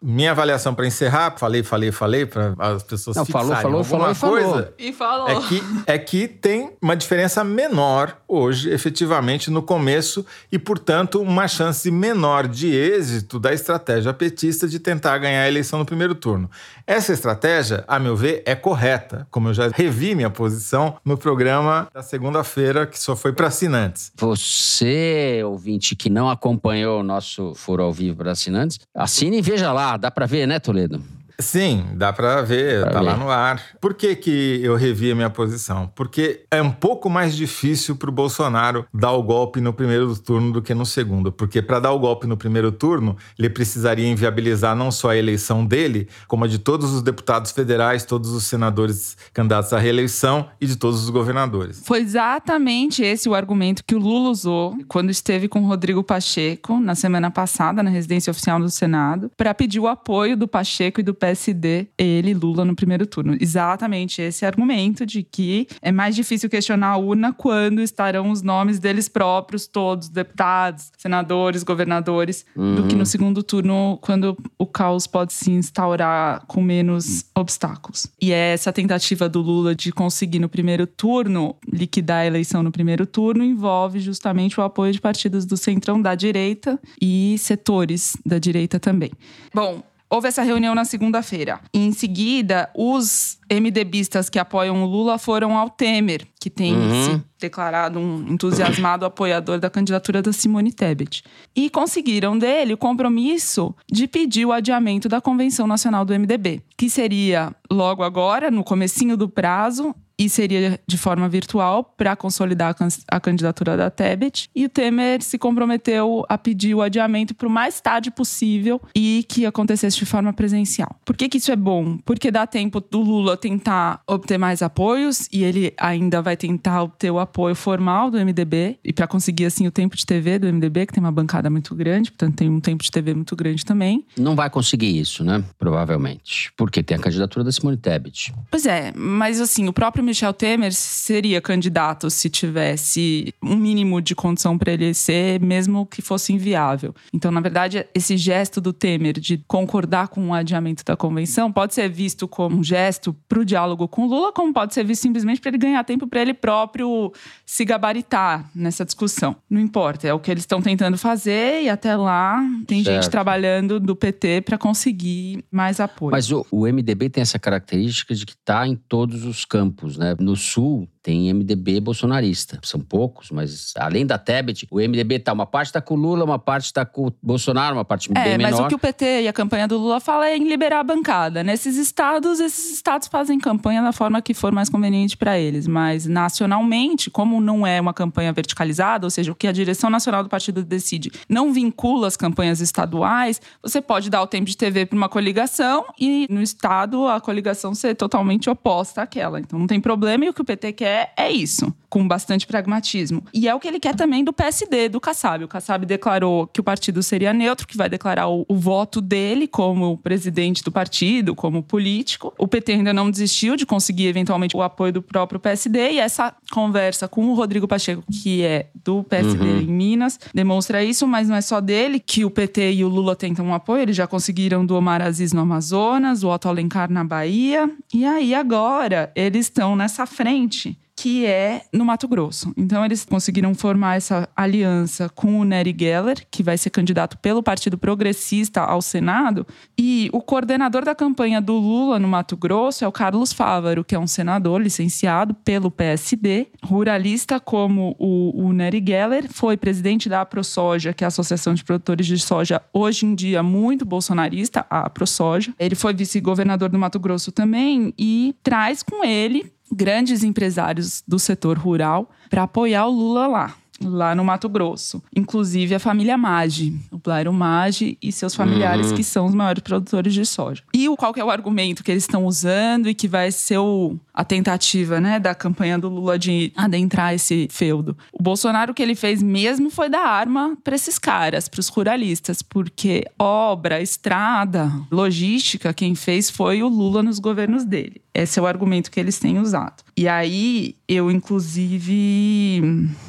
[0.02, 4.16] Minha avaliação para encerrar, falei, falei, falei, para as pessoas Não, falou, falou, falou.
[4.16, 4.74] coisa.
[4.78, 5.30] E falou.
[5.30, 11.48] É que, é que tem uma diferença menor hoje, efetivamente, no começo, e, portanto, uma
[11.48, 16.50] chance menor de êxito da estratégia petista de tentar ganhar a eleição no primeiro turno.
[16.88, 21.88] Essa estratégia, a meu ver, é correta, como eu já revi minha posição no programa
[21.92, 24.12] da segunda-feira, que só foi para assinantes.
[24.16, 29.74] Você, ouvinte, que não acompanhou o nosso foro ao vivo para assinantes, assine e veja
[29.74, 29.98] lá.
[29.98, 31.02] Dá para ver, né, Toledo?
[31.40, 33.06] Sim, dá para ver, Pra tá ver.
[33.06, 33.62] lá no ar.
[33.82, 35.92] Por que, que eu revi a minha posição?
[35.96, 40.52] Porque é um pouco mais difícil para o Bolsonaro dar o golpe no primeiro turno
[40.52, 41.32] do que no segundo.
[41.32, 45.66] Porque para dar o golpe no primeiro turno, ele precisaria inviabilizar não só a eleição
[45.66, 50.66] dele, como a de todos os deputados federais, todos os senadores candidatos à reeleição e
[50.66, 51.82] de todos os governadores.
[51.86, 56.80] Foi exatamente esse o argumento que o Lula usou quando esteve com o Rodrigo Pacheco
[56.80, 61.04] na semana passada na residência oficial do Senado para pedir o apoio do Pacheco e
[61.04, 63.36] do PSD, ele, Lula, no primeiro turno.
[63.40, 68.78] Exatamente esse argumento de que é mais difícil questionar a urna quando estarão os nomes
[68.78, 75.34] deles próprios, todos, deputados, senadores, governadores, do que no segundo turno, quando o caos pode
[75.34, 78.06] se instaurar com menos obstáculos.
[78.22, 82.72] E é essa tentativa do Lula de conseguir no primeiro turno liquidar a eleição no
[82.72, 88.38] primeiro turno envolve justamente o apoio de partidos do centrão da direita e setores da
[88.38, 89.12] direita também.
[89.54, 89.82] Bom,
[90.16, 91.60] Houve essa reunião na segunda-feira.
[91.74, 97.04] Em seguida, os MDBistas que apoiam o Lula foram ao Temer, que tem Uhum.
[97.18, 101.22] se declarado um entusiasmado apoiador da candidatura da Simone Tebet.
[101.54, 106.90] E conseguiram dele o compromisso de pedir o adiamento da Convenção Nacional do MDB, que
[106.90, 112.74] seria logo agora, no comecinho do prazo, e seria de forma virtual para consolidar a
[112.74, 114.50] can- a candidatura da Tebet.
[114.56, 119.26] E o Temer se comprometeu a pedir o adiamento para o mais tarde possível e
[119.28, 120.96] que acontecesse de forma presencial.
[121.06, 121.98] Por que, que isso é bom?
[122.06, 127.12] Porque dá tempo do Lula tentar obter mais apoios e ele ainda vai tentar obter
[127.12, 130.86] o apoio formal do MDB e para conseguir assim o tempo de TV do MDB,
[130.86, 134.06] que tem uma bancada muito grande, portanto tem um tempo de TV muito grande também.
[134.18, 135.44] Não vai conseguir isso, né?
[135.58, 136.52] Provavelmente.
[136.56, 138.34] Porque tem a candidatura da Simone Tebet.
[138.50, 144.16] Pois é, mas assim, o próprio Michel Temer seria candidato se tivesse um mínimo de
[144.16, 146.94] condição para ele ser, mesmo que fosse inviável.
[147.14, 151.74] Então, na verdade, esse gesto do Temer de concordar com o adiamento da convenção pode
[151.74, 155.02] ser visto como um gesto para o diálogo com o Lula, como pode ser visto
[155.02, 157.12] simplesmente para ele ganhar tempo para ele próprio
[157.46, 159.36] se gabaritar nessa discussão.
[159.50, 163.04] Não importa, é o que eles estão tentando fazer e até lá tem Certo.
[163.04, 166.12] gente trabalhando do PT para conseguir mais apoio.
[166.12, 170.16] Mas o, o MDB tem essa característica de que está em todos os campos, né?
[170.20, 172.58] No Sul tem MDB bolsonarista.
[172.64, 176.26] São poucos, mas além da Tebet, o MDB tá uma parte tá com o Lula,
[176.26, 178.66] uma parte tá com o Bolsonaro, uma parte É, bem mas menor.
[178.66, 181.44] o que o PT e a campanha do Lula fala é em liberar a bancada.
[181.44, 185.68] Nesses estados, esses estados fazem campanha da forma que for mais conveniente para eles.
[185.68, 190.24] Mas nacionalmente, como não é uma campanha verticalizada, ou seja, o que a direção nacional
[190.24, 194.88] do partido decide não vincula as campanhas estaduais, você pode dar o tempo de TV
[194.88, 199.40] para uma coligação e no estado a coligação ser totalmente oposta àquela.
[199.40, 203.24] Então não tem problema e o que o PT quer é isso, com bastante pragmatismo.
[203.34, 205.44] E é o que ele quer também do PSD, do Kassab.
[205.44, 209.48] O Kassab declarou que o partido seria neutro, que vai declarar o, o voto dele
[209.48, 212.34] como presidente do partido, como político.
[212.38, 216.34] O PT ainda não desistiu de conseguir eventualmente o apoio do próprio PSD e essa
[216.52, 221.36] conversa com o Rodrigo Pacheco, que é do PSD em Minas, demonstra isso, mas não
[221.36, 224.66] é só dele que o PT e o Lula tentam um apoio, eles já conseguiram
[224.66, 229.76] do Omar Aziz no Amazonas, o Otto Alencar na Bahia, e aí agora eles estão
[229.76, 232.52] nessa frente que é no Mato Grosso.
[232.58, 237.44] Então, eles conseguiram formar essa aliança com o Nery Geller, que vai ser candidato pelo
[237.44, 239.46] Partido Progressista ao Senado.
[239.78, 243.94] E o coordenador da campanha do Lula no Mato Grosso é o Carlos Fávaro, que
[243.94, 250.22] é um senador licenciado pelo PSD, ruralista como o, o Nery Geller, foi presidente da
[250.22, 254.88] AproSoja, que é a Associação de Produtores de Soja, hoje em dia muito bolsonarista, a
[254.88, 255.54] AproSoja.
[255.60, 261.58] Ele foi vice-governador do Mato Grosso também e traz com ele grandes empresários do setor
[261.58, 265.02] rural para apoiar o Lula lá lá no Mato Grosso.
[265.16, 268.96] Inclusive a família Maggi, o Blairo Maggi e seus familiares, uhum.
[268.96, 270.64] que são os maiores produtores de soja.
[270.74, 274.24] E qual é o argumento que eles estão usando e que vai ser o, a
[274.24, 277.98] tentativa né, da campanha do Lula de adentrar esse feudo?
[278.14, 281.68] O Bolsonaro, o que ele fez mesmo foi dar arma para esses caras, para os
[281.68, 288.02] ruralistas, porque obra, estrada, logística, quem fez foi o Lula nos governos dele.
[288.14, 289.84] Esse é o argumento que eles têm usado.
[289.98, 292.62] E aí, eu, inclusive,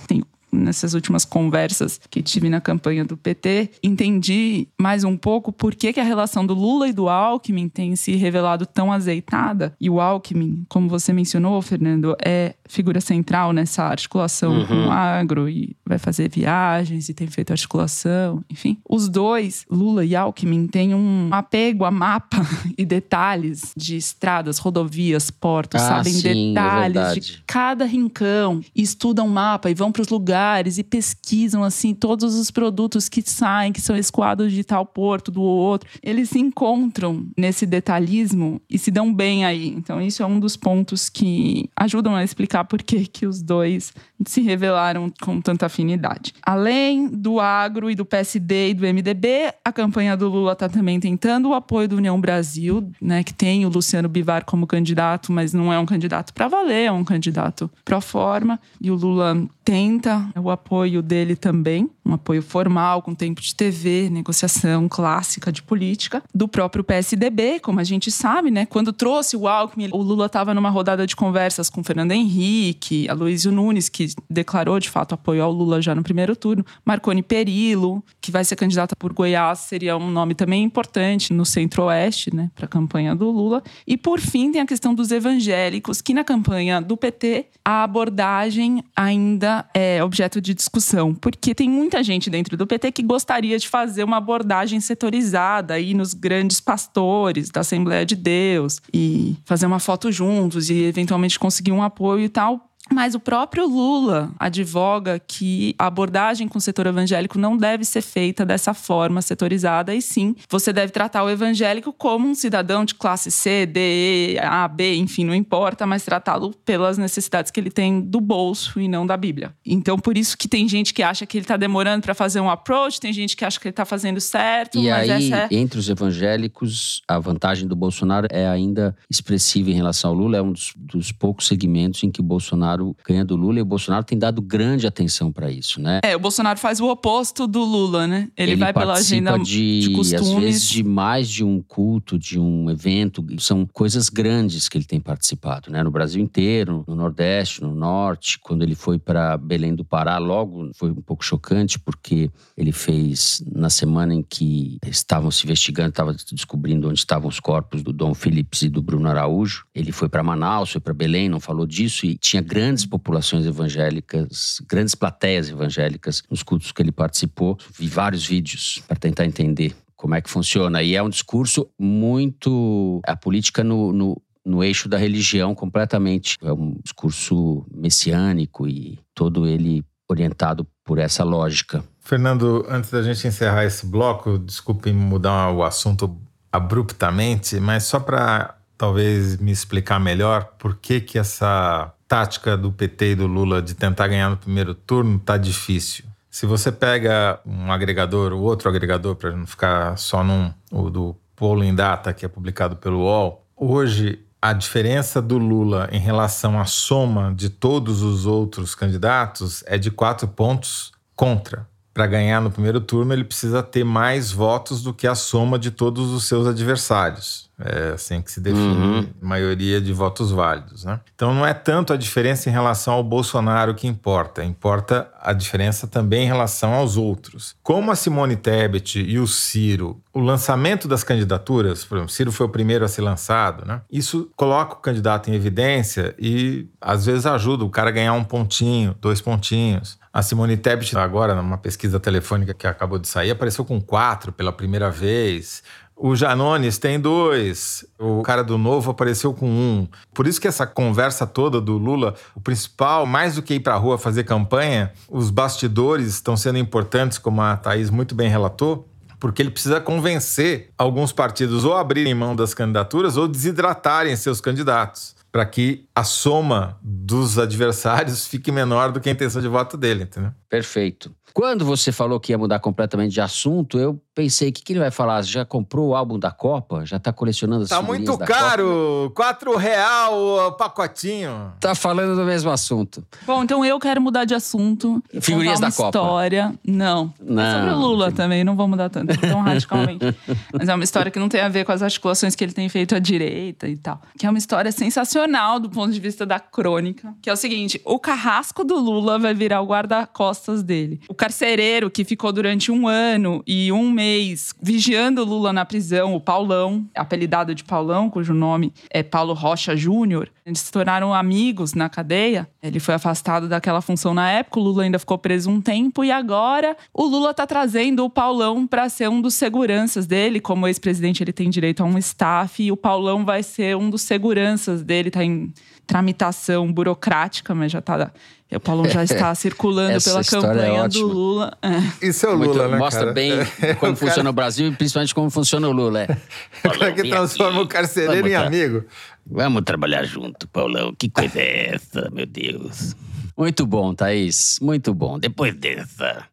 [0.09, 5.75] tenho nessas últimas conversas que tive na campanha do PT, entendi mais um pouco por
[5.75, 9.75] que, que a relação do Lula e do Alckmin tem se revelado tão azeitada.
[9.81, 14.67] E o Alckmin, como você mencionou, Fernando, é figura central nessa articulação uhum.
[14.67, 18.79] com o agro e vai fazer viagens e tem feito articulação, enfim.
[18.89, 22.39] Os dois, Lula e Alckmin, têm um apego a mapa
[22.77, 28.61] e detalhes de estradas, rodovias, portos, ah, sabem sim, é detalhes é de cada rincão,
[28.75, 30.36] estudam mapa e vão para os lugares
[30.79, 35.43] e pesquisam assim todos os produtos que saem, que são escoados de tal porto, do
[35.43, 35.89] outro.
[36.03, 39.69] Eles se encontram nesse detalhismo e se dão bem aí.
[39.69, 43.93] Então isso é um dos pontos que ajudam a explicar por que, que os dois
[44.27, 46.35] se revelaram com tanta afinidade.
[46.43, 50.99] Além do agro e do PSD e do MDB, a campanha do Lula está também
[51.01, 55.53] tentando o apoio do União Brasil, né, que tem o Luciano Bivar como candidato, mas
[55.53, 58.61] não é um candidato para valer, é um candidato pro forma.
[58.81, 64.09] E o Lula tenta o apoio dele também, um apoio formal, com tempo de TV,
[64.11, 68.65] negociação clássica de política, do próprio PSDB, como a gente sabe, né?
[68.65, 73.51] Quando trouxe o Alckmin, o Lula estava numa rodada de conversas com Fernando Henrique, Aloysio
[73.51, 78.31] Nunes, que declarou de fato apoio ao Lula já no primeiro turno, Marconi Perillo, que
[78.31, 82.69] vai ser candidata por Goiás, seria um nome também importante no centro-oeste, né, para a
[82.69, 83.63] campanha do Lula.
[83.87, 88.83] E por fim tem a questão dos evangélicos, que na campanha do PT a abordagem
[88.95, 93.69] ainda é objeto de discussão, porque tem muita gente dentro do PT que gostaria de
[93.69, 99.79] fazer uma abordagem setorizada aí nos grandes pastores da Assembleia de Deus e fazer uma
[99.79, 102.71] foto juntos e eventualmente conseguir um apoio e tal.
[102.93, 108.01] Mas o próprio Lula advoga que a abordagem com o setor evangélico não deve ser
[108.01, 112.95] feita dessa forma setorizada, e sim, você deve tratar o evangélico como um cidadão de
[112.95, 117.71] classe C, D, E, A, B, enfim, não importa, mas tratá-lo pelas necessidades que ele
[117.71, 119.53] tem do bolso e não da Bíblia.
[119.65, 122.51] Então, por isso que tem gente que acha que ele está demorando para fazer um
[122.51, 124.79] approach, tem gente que acha que ele está fazendo certo.
[124.79, 125.49] E aí, é...
[125.51, 130.43] entre os evangélicos, a vantagem do Bolsonaro é ainda expressiva em relação ao Lula, é
[130.43, 134.05] um dos, dos poucos segmentos em que Bolsonaro Bolsonaro ganha do Lula e o Bolsonaro
[134.05, 136.01] tem dado grande atenção para isso, né?
[136.05, 138.29] É, o Bolsonaro faz o oposto do Lula, né?
[138.37, 140.21] Ele, Ele vai pela agenda de, de costumes.
[140.21, 144.85] Às vezes de mais de um culto, de um evento, são coisas grandes que ele
[144.85, 145.83] tem participado, né?
[145.83, 150.71] No Brasil inteiro, no Nordeste, no Norte, quando ele foi para Belém do Pará, logo
[150.75, 156.15] foi um pouco chocante porque ele fez na semana em que estavam se investigando, estavam
[156.33, 159.65] descobrindo onde estavam os corpos do Dom Phillips e do Bruno Araújo.
[159.75, 163.47] Ele foi para Manaus, foi para Belém, não falou disso e tinha grande grandes populações
[163.47, 167.57] evangélicas, grandes plateias evangélicas nos cultos que ele participou.
[167.79, 170.83] Vi vários vídeos para tentar entender como é que funciona.
[170.83, 173.01] E é um discurso muito.
[173.07, 176.37] A política no, no, no eixo da religião completamente.
[176.43, 181.85] É um discurso messiânico e todo ele orientado por essa lógica.
[182.01, 188.57] Fernando, antes da gente encerrar esse bloco, desculpe mudar o assunto abruptamente, mas só para
[188.77, 193.75] talvez me explicar melhor por que que essa tática do PT e do Lula de
[193.75, 196.05] tentar ganhar no primeiro turno tá difícil.
[196.31, 201.17] Se você pega um agregador, o outro agregador, para não ficar só num, o do
[201.35, 206.65] Polling Data, que é publicado pelo UOL, hoje a diferença do Lula em relação à
[206.65, 211.67] soma de todos os outros candidatos é de quatro pontos contra.
[211.97, 215.71] Para ganhar no primeiro turno, ele precisa ter mais votos do que a soma de
[215.71, 217.49] todos os seus adversários.
[217.59, 219.09] É assim que se define uhum.
[219.19, 220.85] maioria de votos válidos.
[220.85, 221.01] Né?
[221.15, 225.87] Então não é tanto a diferença em relação ao Bolsonaro que importa, importa a diferença
[225.87, 227.57] também em relação aos outros.
[227.63, 232.47] Como a Simone Tebet e o Ciro o lançamento das candidaturas, por exemplo, Ciro foi
[232.47, 233.83] o primeiro a ser lançado, né?
[233.93, 238.25] Isso coloca o candidato em evidência e às vezes ajuda o cara a ganhar um
[238.25, 239.99] pontinho, dois pontinhos.
[240.17, 244.51] A Simone Tebet, agora, numa pesquisa telefônica que acabou de sair, apareceu com quatro pela
[244.51, 245.63] primeira vez.
[245.95, 247.85] O Janones tem dois.
[247.99, 249.87] O cara do Novo apareceu com um.
[250.15, 253.75] Por isso que essa conversa toda do Lula, o principal, mais do que ir para
[253.75, 258.89] a rua fazer campanha, os bastidores estão sendo importantes, como a Thaís muito bem relatou,
[259.21, 265.15] porque ele precisa convencer alguns partidos ou abrirem mão das candidaturas ou desidratarem seus candidatos,
[265.31, 270.05] para que a soma dos adversários fique menor do que a intenção de voto dele,
[270.05, 270.33] entendeu?
[270.49, 271.15] Perfeito.
[271.37, 274.81] Quando você falou que ia mudar completamente de assunto, eu pensei, o que, que ele
[274.81, 275.21] vai falar?
[275.21, 276.87] Já comprou o álbum da Copa?
[276.87, 279.11] Já tá colecionando as Tá figurinhas muito da caro!
[279.15, 279.15] Copa?
[279.17, 281.53] Quatro real o pacotinho.
[281.61, 283.05] Tá falando do mesmo assunto.
[283.27, 285.03] Bom, então eu quero mudar de assunto.
[285.21, 285.99] Figurinhas da Copa.
[285.99, 286.55] história.
[286.67, 287.13] Não.
[287.21, 290.07] Não, É sobre o Lula também, não vou mudar tanto, tão radicalmente.
[290.59, 292.67] Mas é uma história que não tem a ver com as articulações que ele tem
[292.71, 294.01] feito à direita e tal.
[294.19, 297.13] Que é uma história sensacional do ponto de vista da crônica.
[297.21, 300.99] Que é o seguinte: o carrasco do Lula vai virar o guarda-costas dele.
[301.11, 306.21] O carcereiro que ficou durante um ano e um mês vigiando Lula na prisão, o
[306.21, 311.89] Paulão, apelidado de Paulão, cujo nome é Paulo Rocha Júnior, eles se tornaram amigos na
[311.89, 312.49] cadeia.
[312.63, 316.13] Ele foi afastado daquela função na época, o Lula ainda ficou preso um tempo e
[316.13, 320.39] agora o Lula tá trazendo o Paulão para ser um dos seguranças dele.
[320.39, 324.03] Como ex-presidente, ele tem direito a um staff e o Paulão vai ser um dos
[324.03, 325.53] seguranças dele, tá em
[325.87, 328.11] tramitação burocrática, mas já tá
[328.53, 331.07] o Paulão já está circulando pela é campanha do ótima.
[331.07, 331.59] Lula.
[331.63, 332.07] É.
[332.07, 333.13] Isso é o Muito- Lula, né, mostra cara?
[333.13, 333.33] bem
[333.81, 336.03] como O funciona o Brasil e principalmente como funciona o Lula.
[336.03, 336.07] É.
[336.67, 337.65] O cara que transforma aqui.
[337.65, 338.85] o carcereiro Vamos em tra- amigo.
[339.29, 340.95] Vamos trabalhar junto, Paulão.
[340.97, 342.95] Que coisa é essa, meu Deus?
[343.37, 344.59] Muito bom, Thaís.
[344.63, 345.19] Muito bom.
[345.19, 346.25] Depois dessa,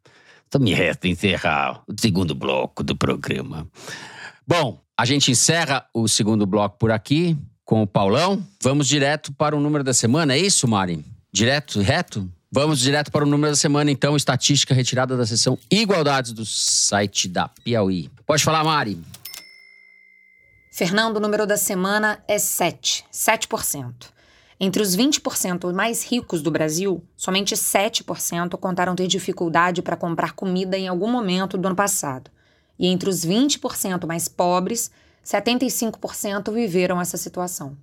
[0.51, 3.67] só me resta encerrar o segundo bloco do programa.
[4.47, 7.35] Bom, a gente encerra o segundo bloco por aqui
[7.73, 8.45] com o Paulão.
[8.61, 11.03] Vamos direto para o número da semana, é isso, Mari?
[11.31, 12.31] Direto, reto?
[12.51, 17.27] Vamos direto para o número da semana, então, estatística retirada da seção Igualdades do site
[17.27, 18.11] da Piauí.
[18.27, 19.01] Pode falar, Mari.
[20.71, 23.91] Fernando, o número da semana é 7, 7%.
[24.59, 30.77] Entre os 20% mais ricos do Brasil, somente 7% contaram ter dificuldade para comprar comida
[30.77, 32.29] em algum momento do ano passado.
[32.77, 34.91] E entre os 20% mais pobres,
[35.23, 37.77] 75% viveram essa situação.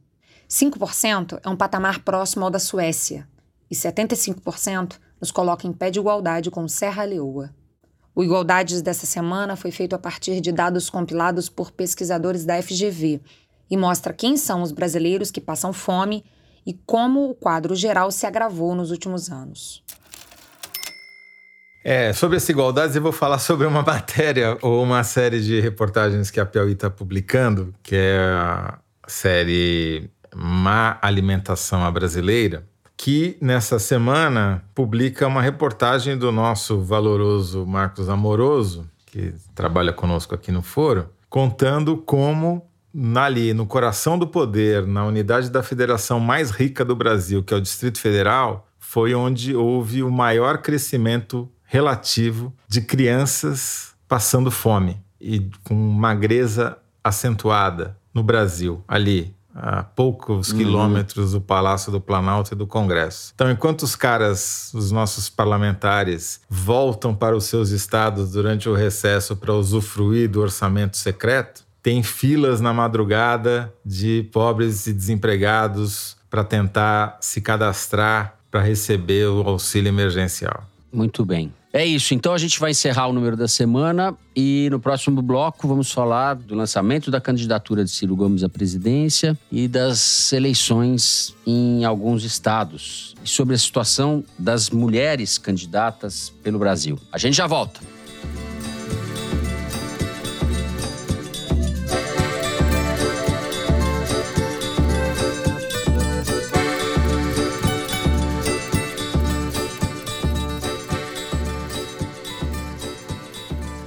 [0.49, 3.29] 5% é um patamar próximo ao da Suécia,
[3.71, 7.55] e 75% nos coloca em pé de igualdade com Serra Leoa.
[8.15, 13.21] O Igualdades dessa semana foi feito a partir de dados compilados por pesquisadores da FGV
[13.71, 16.25] e mostra quem são os brasileiros que passam fome
[16.67, 19.85] e como o quadro geral se agravou nos últimos anos.
[21.83, 26.31] É, sobre essa igualdade, eu vou falar sobre uma matéria ou uma série de reportagens
[26.31, 32.65] que a Piauí está publicando, que é a série Má Alimentação à Brasileira,
[32.97, 40.53] que nessa semana publica uma reportagem do nosso valoroso Marcos Amoroso, que trabalha conosco aqui
[40.53, 42.63] no Foro, contando como
[43.17, 47.57] ali no coração do poder, na unidade da federação mais rica do Brasil, que é
[47.57, 55.49] o Distrito Federal, foi onde houve o maior crescimento relativo de crianças passando fome e
[55.63, 62.67] com magreza acentuada no Brasil, ali, a poucos quilômetros do Palácio do Planalto e do
[62.67, 63.31] Congresso.
[63.37, 69.37] Então, enquanto os caras, os nossos parlamentares, voltam para os seus estados durante o recesso
[69.37, 77.17] para usufruir do orçamento secreto, tem filas na madrugada de pobres e desempregados para tentar
[77.21, 80.65] se cadastrar para receber o auxílio emergencial.
[80.93, 81.53] Muito bem.
[81.73, 82.15] É isso.
[82.15, 86.35] Então a gente vai encerrar o número da semana e no próximo bloco vamos falar
[86.35, 93.15] do lançamento da candidatura de Ciro Gomes à presidência e das eleições em alguns estados
[93.25, 96.99] e sobre a situação das mulheres candidatas pelo Brasil.
[97.13, 97.81] A gente já volta.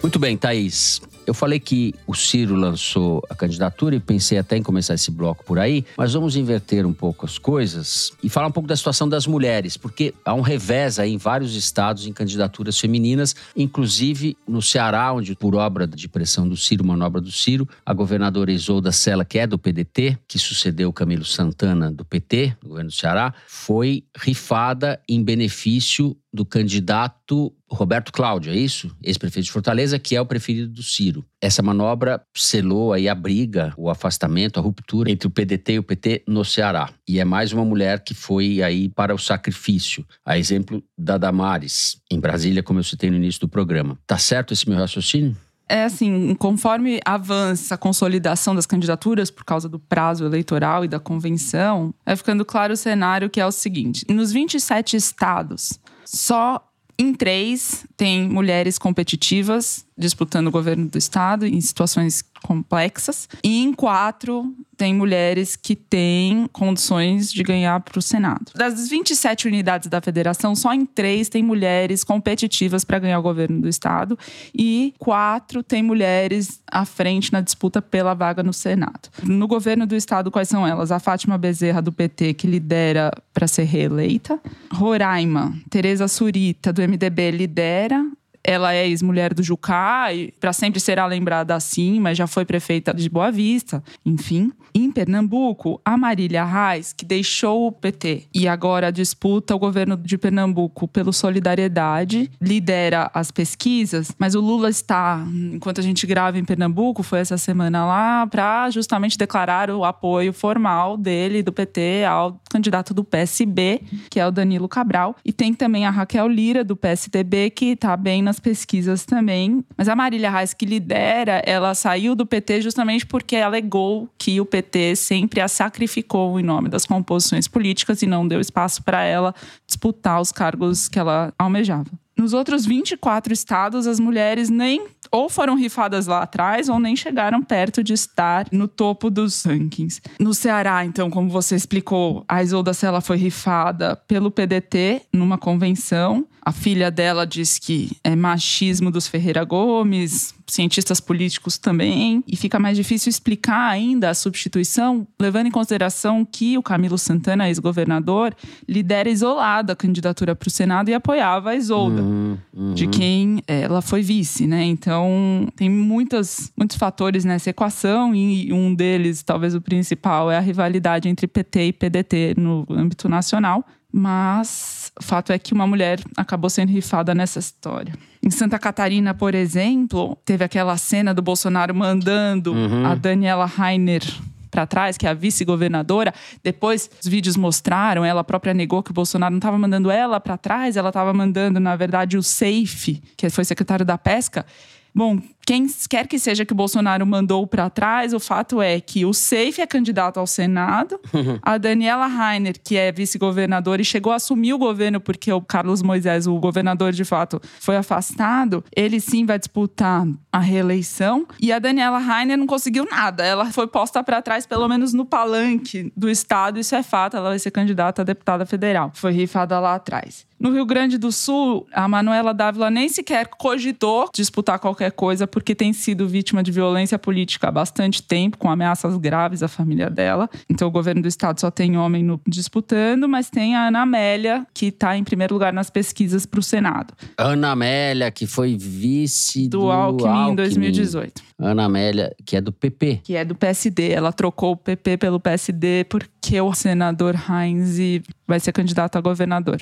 [0.03, 1.01] Muito bem, Thaís.
[1.25, 5.45] Eu falei que o Ciro lançou a candidatura e pensei até em começar esse bloco
[5.45, 9.07] por aí, mas vamos inverter um pouco as coisas e falar um pouco da situação
[9.07, 14.61] das mulheres, porque há um revés aí em vários estados em candidaturas femininas, inclusive no
[14.61, 19.23] Ceará, onde, por obra de pressão do Ciro, manobra do Ciro, a governadora Isolda Sela,
[19.23, 23.33] que é do PDT, que sucedeu o Camilo Santana do PT, do governo do Ceará,
[23.47, 28.95] foi rifada em benefício do candidato Roberto Cláudio, é isso?
[29.03, 31.23] Ex-prefeito de Fortaleza, que é o preferido do Ciro.
[31.39, 35.83] Essa manobra selou aí a briga, o afastamento, a ruptura entre o PDT e o
[35.83, 36.89] PT no Ceará.
[37.07, 40.05] E é mais uma mulher que foi aí para o sacrifício.
[40.25, 43.97] A exemplo da Damares, em Brasília, como eu citei no início do programa.
[44.07, 45.35] Tá certo esse meu raciocínio?
[45.67, 50.99] É assim, conforme avança a consolidação das candidaturas por causa do prazo eleitoral e da
[50.99, 56.65] convenção, é ficando claro o cenário que é o seguinte: nos 27 estados, só
[56.97, 63.27] em três tem mulheres competitivas disputando o governo do estado em situações complexas.
[63.43, 68.51] E em quatro, tem mulheres que têm condições de ganhar para o Senado.
[68.55, 73.61] Das 27 unidades da federação, só em três tem mulheres competitivas para ganhar o governo
[73.61, 74.17] do estado.
[74.53, 79.09] E quatro tem mulheres à frente na disputa pela vaga no Senado.
[79.23, 80.91] No governo do estado, quais são elas?
[80.91, 84.39] A Fátima Bezerra, do PT, que lidera para ser reeleita.
[84.73, 88.05] Roraima, Tereza Surita, do MDB, lidera
[88.43, 92.93] ela é ex-mulher do Jucá e para sempre será lembrada assim, mas já foi prefeita
[92.93, 94.51] de Boa Vista, enfim.
[94.75, 100.17] Em Pernambuco, a Marília Reis, que deixou o PT e agora disputa o governo de
[100.17, 105.23] Pernambuco pelo Solidariedade, lidera as pesquisas, mas o Lula está,
[105.53, 110.33] enquanto a gente grava em Pernambuco, foi essa semana lá, para justamente declarar o apoio
[110.33, 115.15] formal dele, do PT, ao candidato do PSB, que é o Danilo Cabral.
[115.23, 119.63] E tem também a Raquel Lira, do PSDB, que está bem nas pesquisas também.
[119.77, 124.45] Mas a Marília Reis, que lidera, ela saiu do PT justamente porque alegou que o
[124.45, 129.35] PT sempre a sacrificou em nome das composições políticas e não deu espaço para ela
[129.67, 131.91] disputar os cargos que ela almejava.
[132.17, 137.41] Nos outros 24 estados, as mulheres nem ou foram rifadas lá atrás ou nem chegaram
[137.41, 140.01] perto de estar no topo dos rankings.
[140.19, 146.25] No Ceará, então, como você explicou, a Isolda Sela foi rifada pelo PDT numa convenção.
[146.45, 152.59] A filha dela diz que é machismo dos Ferreira Gomes, cientistas políticos também, e fica
[152.59, 158.35] mais difícil explicar ainda a substituição, levando em consideração que o Camilo Santana, ex-governador,
[158.67, 162.73] lidera isolado a candidatura para o Senado e apoiava a Isolda, uhum, uhum.
[162.73, 164.65] de quem ela foi vice, né?
[164.65, 170.41] Então, tem muitas, muitos fatores nessa equação, e um deles, talvez o principal, é a
[170.41, 173.65] rivalidade entre PT e PDT no âmbito nacional.
[173.95, 177.93] Mas fato é que uma mulher acabou sendo rifada nessa história.
[178.21, 182.85] Em Santa Catarina, por exemplo, teve aquela cena do Bolsonaro mandando uhum.
[182.85, 184.03] a Daniela Rainer
[184.49, 186.13] para trás, que é a vice-governadora.
[186.43, 190.37] Depois, os vídeos mostraram, ela própria negou que o Bolsonaro não estava mandando ela para
[190.37, 194.45] trás, ela estava mandando, na verdade, o Safe, que foi secretário da Pesca.
[194.93, 199.05] Bom, quem quer que seja que o Bolsonaro mandou para trás, o fato é que
[199.05, 201.37] o Seif é candidato ao Senado, uhum.
[201.41, 205.81] a Daniela Rainer, que é vice-governadora e chegou a assumir o governo porque o Carlos
[205.81, 211.27] Moisés, o governador de fato, foi afastado, ele sim vai disputar a reeleição.
[211.39, 215.05] E a Daniela Rainer não conseguiu nada, ela foi posta para trás, pelo menos no
[215.05, 218.91] palanque do Estado, isso é fato, ela vai ser candidata a deputada federal.
[218.93, 220.25] Foi rifada lá atrás.
[220.43, 225.55] No Rio Grande do Sul, a Manuela Dávila nem sequer cogitou disputar qualquer coisa porque
[225.55, 230.29] tem sido vítima de violência política há bastante tempo, com ameaças graves à família dela.
[230.47, 234.45] Então o governo do estado só tem homem no, disputando, mas tem a Ana Amélia,
[234.53, 236.93] que está em primeiro lugar nas pesquisas para o Senado.
[237.17, 241.23] Ana Amélia, que foi vice do, do Alckmin, Alckmin em 2018.
[241.39, 243.01] Ana Amélia, que é do PP.
[243.03, 243.89] Que é do PSD.
[243.89, 249.57] Ela trocou o PP pelo PSD porque o senador Heinz vai ser candidato a governador.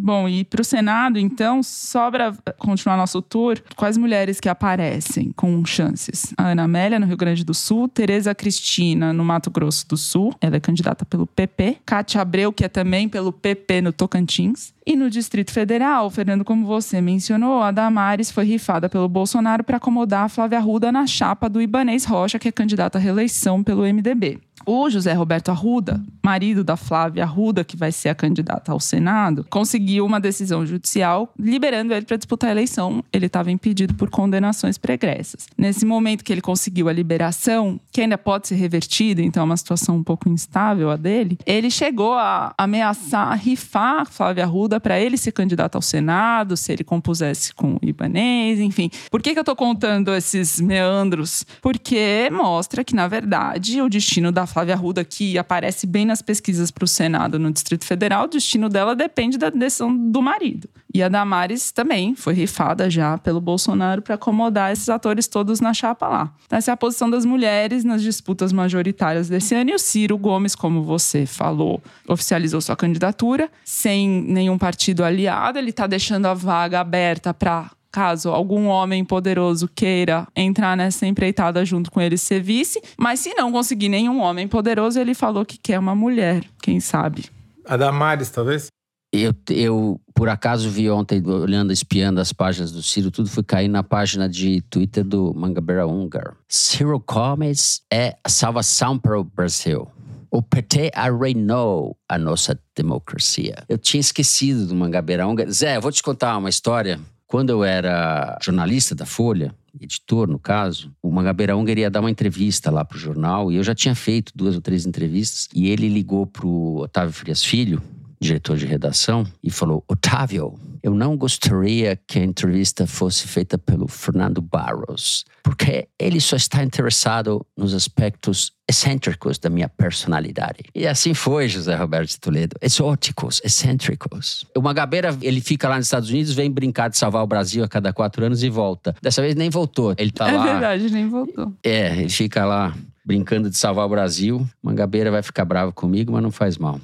[0.00, 3.60] Bom, e para o Senado, então, sobra continuar nosso tour.
[3.74, 6.32] Quais mulheres que aparecem com chances?
[6.36, 7.88] A Ana Amélia, no Rio Grande do Sul.
[7.88, 10.32] Tereza Cristina, no Mato Grosso do Sul.
[10.40, 11.78] Ela é candidata pelo PP.
[11.84, 14.72] Cátia Abreu, que é também pelo PP no Tocantins.
[14.88, 19.76] E no Distrito Federal, Fernando, como você mencionou, a Damares foi rifada pelo Bolsonaro para
[19.76, 23.82] acomodar a Flávia Arruda na chapa do Ibanês Rocha, que é candidata à reeleição pelo
[23.82, 24.40] MDB.
[24.66, 29.46] O José Roberto Arruda, marido da Flávia Arruda, que vai ser a candidata ao Senado,
[29.48, 33.02] conseguiu uma decisão judicial liberando ele para disputar a eleição.
[33.12, 35.46] Ele estava impedido por condenações pregressas.
[35.56, 39.56] Nesse momento que ele conseguiu a liberação, que ainda pode ser revertida, então é uma
[39.56, 45.00] situação um pouco instável a dele, ele chegou a ameaçar, a rifar Flávia Arruda para
[45.00, 48.90] ele ser candidato ao Senado, se ele compusesse com o Ibanês, enfim.
[49.10, 51.44] Por que, que eu estou contando esses meandros?
[51.60, 56.70] Porque mostra que, na verdade, o destino da Flávia Arruda, que aparece bem nas pesquisas
[56.70, 60.68] para o Senado no Distrito Federal, o destino dela depende da decisão do marido.
[60.92, 65.74] E a Damares também foi rifada já pelo Bolsonaro para acomodar esses atores todos na
[65.74, 66.32] chapa lá.
[66.50, 69.70] Essa é a posição das mulheres nas disputas majoritárias desse ano.
[69.70, 75.58] E o Ciro Gomes, como você falou, oficializou sua candidatura sem nenhum partido aliado.
[75.58, 81.64] Ele está deixando a vaga aberta para caso algum homem poderoso queira entrar nessa empreitada
[81.64, 82.80] junto com ele ser vice.
[82.96, 87.26] Mas se não conseguir nenhum homem poderoso, ele falou que quer uma mulher, quem sabe.
[87.66, 88.68] A Damares, talvez?
[89.10, 93.68] Eu, eu, por acaso, vi ontem, olhando, espiando as páginas do Ciro, tudo foi cair
[93.68, 96.36] na página de Twitter do Mangabeira Ungar.
[96.46, 99.88] Ciro Gomes é a salvação para o Brasil.
[100.30, 103.64] O PT arruinou a nossa democracia.
[103.66, 105.48] Eu tinha esquecido do Mangabeira Ungar.
[105.50, 107.00] Zé, eu vou te contar uma história.
[107.26, 112.10] Quando eu era jornalista da Folha, editor no caso, o Mangabeira Unger ia dar uma
[112.10, 115.88] entrevista lá pro jornal e eu já tinha feito duas ou três entrevistas e ele
[115.88, 117.82] ligou pro Otávio Frias Filho,
[118.20, 123.88] diretor de redação, e falou: Otávio, eu não gostaria que a entrevista fosse feita pelo
[123.88, 130.64] Fernando Barros, porque ele só está interessado nos aspectos excêntricos da minha personalidade.
[130.74, 132.56] E assim foi, José Roberto de Toledo.
[132.60, 134.44] Exóticos, excêntricos.
[134.54, 137.68] O Magabeira, ele fica lá nos Estados Unidos, vem brincar de salvar o Brasil a
[137.68, 138.94] cada quatro anos e volta.
[139.00, 139.94] Dessa vez nem voltou.
[139.96, 140.44] Ele tá é lá.
[140.44, 141.52] verdade, nem voltou.
[141.62, 144.46] É, ele fica lá brincando de salvar o Brasil.
[144.62, 146.78] Mangabeira vai ficar bravo comigo, mas não faz mal.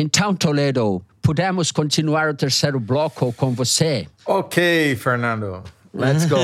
[0.00, 4.06] Então, Toledo, podemos continuar o terceiro bloco com você?
[4.24, 5.64] Ok, Fernando.
[5.92, 6.38] Let's go.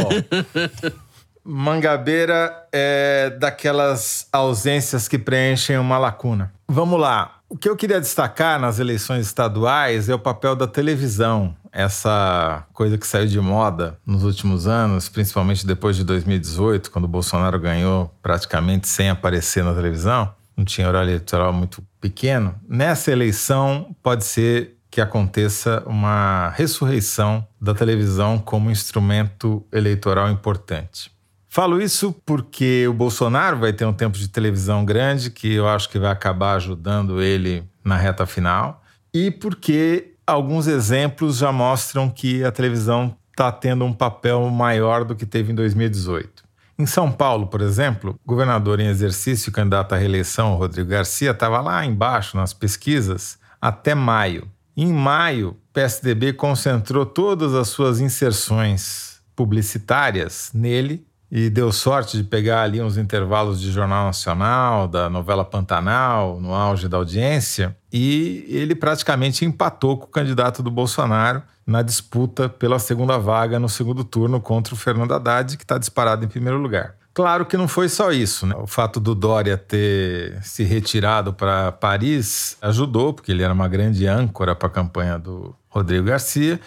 [1.46, 6.52] Mangabeira é daquelas ausências que preenchem uma lacuna.
[6.66, 7.36] Vamos lá.
[7.48, 11.55] O que eu queria destacar nas eleições estaduais é o papel da televisão.
[11.70, 17.09] Essa coisa que saiu de moda nos últimos anos, principalmente depois de 2018, quando o
[17.09, 23.94] Bolsonaro ganhou praticamente sem aparecer na televisão não tinha horário eleitoral muito pequeno, nessa eleição
[24.02, 31.11] pode ser que aconteça uma ressurreição da televisão como instrumento eleitoral importante.
[31.48, 35.88] Falo isso porque o Bolsonaro vai ter um tempo de televisão grande que eu acho
[35.88, 42.44] que vai acabar ajudando ele na reta final e porque alguns exemplos já mostram que
[42.44, 46.43] a televisão está tendo um papel maior do que teve em 2018.
[46.77, 51.61] Em São Paulo, por exemplo, o governador em exercício, candidato à reeleição, Rodrigo Garcia, estava
[51.61, 54.51] lá embaixo nas pesquisas até maio.
[54.77, 62.62] Em maio, PSDB concentrou todas as suas inserções publicitárias nele e deu sorte de pegar
[62.62, 68.75] ali uns intervalos de Jornal Nacional, da novela Pantanal, no auge da audiência, e ele
[68.75, 74.41] praticamente empatou com o candidato do Bolsonaro na disputa pela segunda vaga no segundo turno
[74.41, 76.95] contra o Fernando Haddad, que está disparado em primeiro lugar.
[77.15, 78.57] Claro que não foi só isso, né?
[78.57, 84.07] O fato do Dória ter se retirado para Paris ajudou, porque ele era uma grande
[84.07, 86.61] âncora para a campanha do Rodrigo Garcia,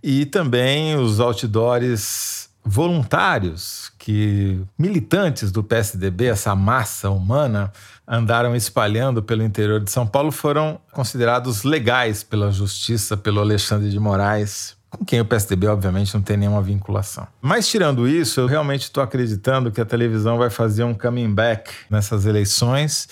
[0.00, 7.72] e também os outdoors voluntários que militantes do PSDB, essa massa humana,
[8.08, 14.00] andaram espalhando pelo interior de São Paulo foram considerados legais pela justiça, pelo Alexandre de
[14.00, 17.26] Moraes, com quem o PSDB, obviamente, não tem nenhuma vinculação.
[17.42, 21.70] Mas, tirando isso, eu realmente estou acreditando que a televisão vai fazer um coming back
[21.90, 23.06] nessas eleições.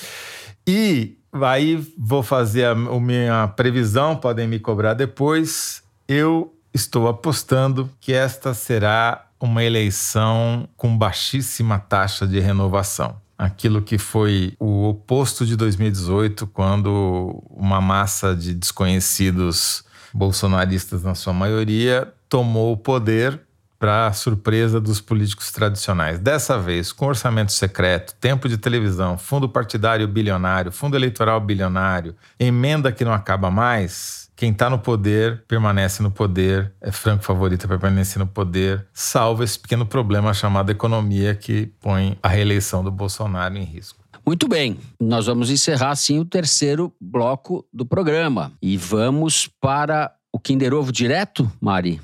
[0.66, 5.82] E aí vou fazer a, minha previsão, podem me cobrar depois.
[6.08, 13.98] Eu estou apostando que esta será uma eleição com baixíssima taxa de renovação aquilo que
[13.98, 22.72] foi o oposto de 2018, quando uma massa de desconhecidos bolsonaristas, na sua maioria, tomou
[22.72, 23.40] o poder
[23.78, 26.18] para surpresa dos políticos tradicionais.
[26.18, 32.90] Dessa vez, com orçamento secreto, tempo de televisão, fundo partidário bilionário, fundo eleitoral bilionário, emenda
[32.90, 37.78] que não acaba mais, quem está no poder permanece no poder, é franco favorito para
[37.78, 43.56] permanecer no poder, salvo esse pequeno problema chamado economia que põe a reeleição do Bolsonaro
[43.56, 43.98] em risco.
[44.26, 50.38] Muito bem, nós vamos encerrar assim o terceiro bloco do programa e vamos para o
[50.38, 51.98] Kinder Ovo direto, Mari?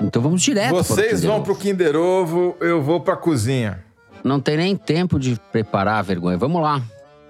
[0.00, 0.74] Então vamos direto.
[0.74, 3.84] Vocês vão para o Kinder Ovo, eu vou para a cozinha.
[4.24, 6.36] Não tem nem tempo de preparar a vergonha.
[6.36, 6.82] Vamos lá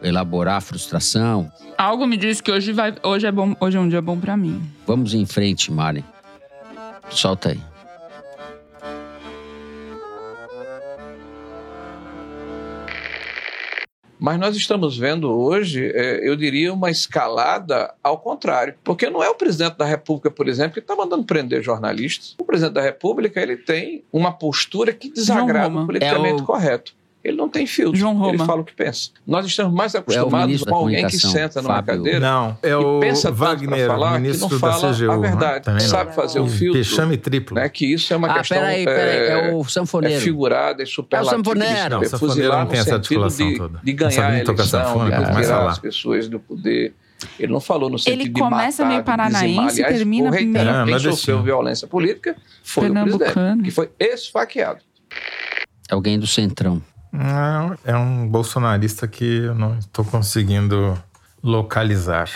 [0.02, 1.50] elaborar a frustração.
[1.76, 4.36] Algo me diz que hoje, vai, hoje, é, bom, hoje é um dia bom para
[4.36, 4.62] mim.
[4.86, 6.04] Vamos em frente, Mari.
[7.10, 7.70] Solta aí.
[14.20, 18.74] Mas nós estamos vendo hoje, é, eu diria, uma escalada ao contrário.
[18.84, 22.36] Porque não é o presidente da República, por exemplo, que está mandando prender jornalistas.
[22.38, 26.44] O presidente da República ele tem uma postura que desagrada o politicamente é o...
[26.44, 26.99] correto.
[27.22, 27.98] Ele não tem filtro.
[27.98, 28.30] João Roma.
[28.30, 29.10] Ele fala o que pensa.
[29.26, 31.96] Nós estamos mais acostumados É ministro da com alguém que senta numa Fábio.
[31.96, 35.10] cadeira Não, é e o pensa tanto Wagner, pra falar que ministro não fala CGU.
[35.10, 35.28] a né?
[35.28, 35.70] verdade.
[35.70, 35.80] Não.
[35.80, 36.78] Sabe fazer o filtro.
[36.82, 37.56] Vexame triplo.
[37.56, 39.28] Né, que isso é uma Ah, questão peraí, peraí.
[39.28, 40.20] É o é sanfoneiro.
[40.22, 41.36] figurada, é superlativa.
[41.36, 41.90] sanfoneiro.
[41.90, 43.80] Não, é sanfoneiro não tem essa articulação de, toda.
[43.84, 45.70] de ganhar sabe a eleição, sanfona, de começa a tirar falar.
[45.72, 46.94] as pessoas do poder.
[47.38, 50.64] Ele não falou no sentido Ele de começa matar, meio paranaense e termina meio- Quem
[50.64, 51.12] Nordestino.
[51.14, 54.80] sofreu violência política foi o presidente, que foi esfaqueado.
[55.90, 56.80] Alguém do Centrão.
[57.12, 60.96] Não, é um bolsonarista que eu não estou conseguindo
[61.42, 62.28] localizar.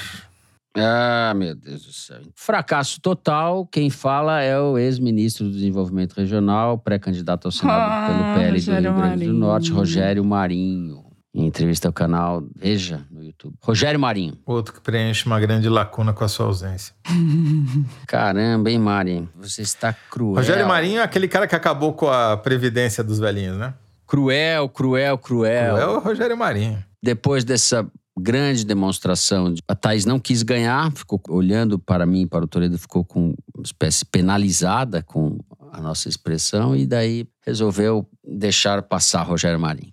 [0.76, 2.20] Ah, meu Deus do céu.
[2.34, 3.64] Fracasso total.
[3.66, 8.54] Quem fala é o ex-ministro do Desenvolvimento Regional, pré-candidato ao Senado Ah, pelo PL do
[8.54, 9.32] Rogério Rio Grande do.
[9.32, 11.04] Norte, Rogério Marinho.
[11.36, 13.56] Em entrevista ao canal Veja no YouTube.
[13.60, 14.38] Rogério Marinho.
[14.46, 16.94] Outro que preenche uma grande lacuna com a sua ausência.
[18.06, 19.28] Caramba, hein, Marinho?
[19.36, 20.36] Você está cruel.
[20.36, 23.74] Rogério Marinho é aquele cara que acabou com a previdência dos velhinhos, né?
[24.06, 25.76] Cruel, cruel, cruel.
[25.76, 26.82] É o Rogério Marinho.
[27.02, 27.86] Depois dessa
[28.18, 32.78] grande demonstração, de- a Thaís não quis ganhar, ficou olhando para mim, para o Toledo,
[32.78, 35.38] ficou com uma espécie penalizada com
[35.72, 39.92] a nossa expressão e daí resolveu deixar passar Rogério Marinho.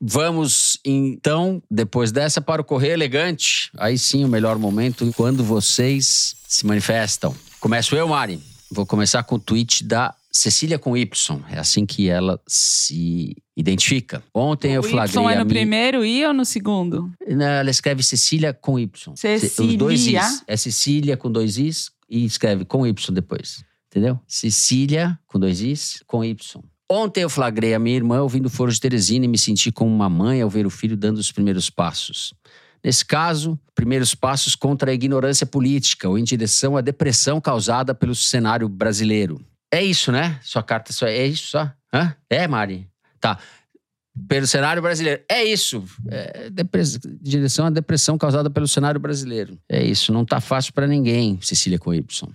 [0.00, 3.70] Vamos então, depois dessa, para o Correio Elegante.
[3.78, 7.34] Aí sim, o melhor momento, quando vocês se manifestam.
[7.60, 8.40] Começo eu, Mari.
[8.70, 11.40] Vou começar com o tweet da Cecília com Y.
[11.50, 14.22] É assim que ela se identifica.
[14.34, 17.12] Ontem eu O flagrei Y é no minha- primeiro I ou no segundo?
[17.26, 19.14] Ela escreve Cecília com Y.
[19.16, 20.20] Ce- Os dois Cecília.
[20.26, 20.42] Is.
[20.46, 23.62] É Cecília com dois Is e escreve com Y depois.
[23.88, 24.18] Entendeu?
[24.26, 26.62] Cecília com dois Is com Y.
[26.90, 30.08] Ontem eu flagrei a minha irmã ouvindo Foro de Teresina e me senti como uma
[30.08, 32.32] mãe ao ver o filho dando os primeiros passos.
[32.84, 38.14] Nesse caso, primeiros passos contra a ignorância política ou em direção à depressão causada pelo
[38.14, 39.40] cenário brasileiro.
[39.72, 40.38] É isso, né?
[40.42, 41.72] Sua carta só é isso só?
[41.92, 42.14] Hã?
[42.28, 42.88] É, Mari?
[43.18, 43.38] Tá
[44.28, 45.22] pelo cenário brasileiro.
[45.28, 45.84] É isso.
[46.08, 46.50] É
[47.20, 49.58] direção à depressão causada pelo cenário brasileiro.
[49.68, 50.12] É isso.
[50.12, 52.28] Não tá fácil pra ninguém, Cecília com Y.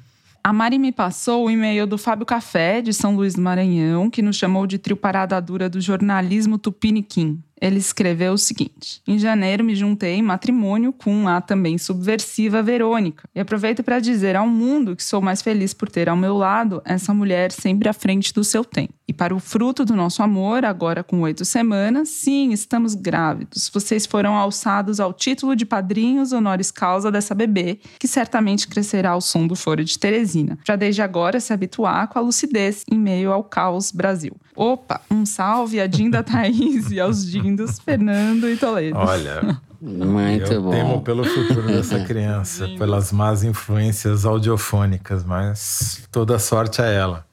[0.44, 4.22] A Mari me passou o e-mail do Fábio Café, de São Luís do Maranhão, que
[4.22, 7.44] nos chamou de trio parada dura do jornalismo tupiniquim.
[7.60, 13.28] Ele escreveu o seguinte: Em janeiro me juntei em matrimônio com a também subversiva Verônica.
[13.34, 16.82] E aproveito para dizer ao mundo que sou mais feliz por ter ao meu lado
[16.86, 18.94] essa mulher sempre à frente do seu tempo.
[19.08, 23.72] E para o fruto do nosso amor, agora com oito semanas, sim, estamos grávidos.
[23.74, 29.22] Vocês foram alçados ao título de padrinhos honoris causa dessa bebê, que certamente crescerá ao
[29.22, 33.32] som do Foro de Teresina, para desde agora se habituar com a lucidez em meio
[33.32, 34.36] ao caos Brasil.
[34.54, 38.98] Opa, um salve a Dinda Thaís e aos Dindos Fernando e Toledo.
[38.98, 40.72] Olha, Muito eu bom.
[40.72, 47.26] temo pelo futuro dessa criança, pelas más influências audiofônicas, mas toda sorte a ela.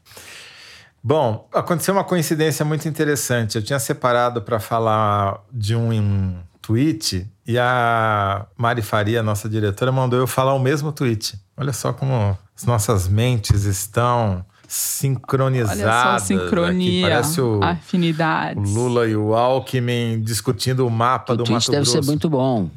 [1.02, 3.56] Bom, aconteceu uma coincidência muito interessante.
[3.56, 9.90] Eu tinha separado para falar de um, um tweet e a Mari Faria, nossa diretora,
[9.90, 11.36] mandou eu falar o mesmo tweet.
[11.56, 15.80] Olha só como as nossas mentes estão sincronizadas.
[15.80, 16.26] Olha só a aqui.
[16.26, 18.72] sincronia, Parece o, o afinidades.
[18.74, 22.02] Lula e o Alckmin discutindo o mapa O do tweet Mato deve Grosso.
[22.02, 22.68] ser muito bom.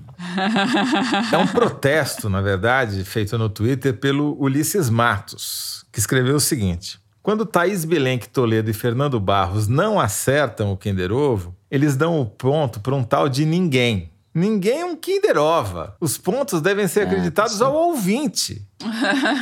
[1.32, 7.00] É um protesto, na verdade, feito no Twitter pelo Ulisses Matos, que escreveu o seguinte:
[7.22, 12.26] Quando Thaís Bilenque Toledo e Fernando Barros não acertam o Kinder Ovo, eles dão o
[12.26, 14.12] ponto para um tal de ninguém.
[14.34, 15.96] Ninguém é um Kinder Ova.
[16.00, 18.68] Os pontos devem ser acreditados ao ouvinte.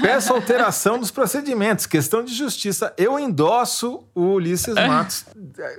[0.01, 2.93] Peço alteração dos procedimentos, questão de justiça.
[2.97, 5.25] Eu endosso o Ulisses Matos.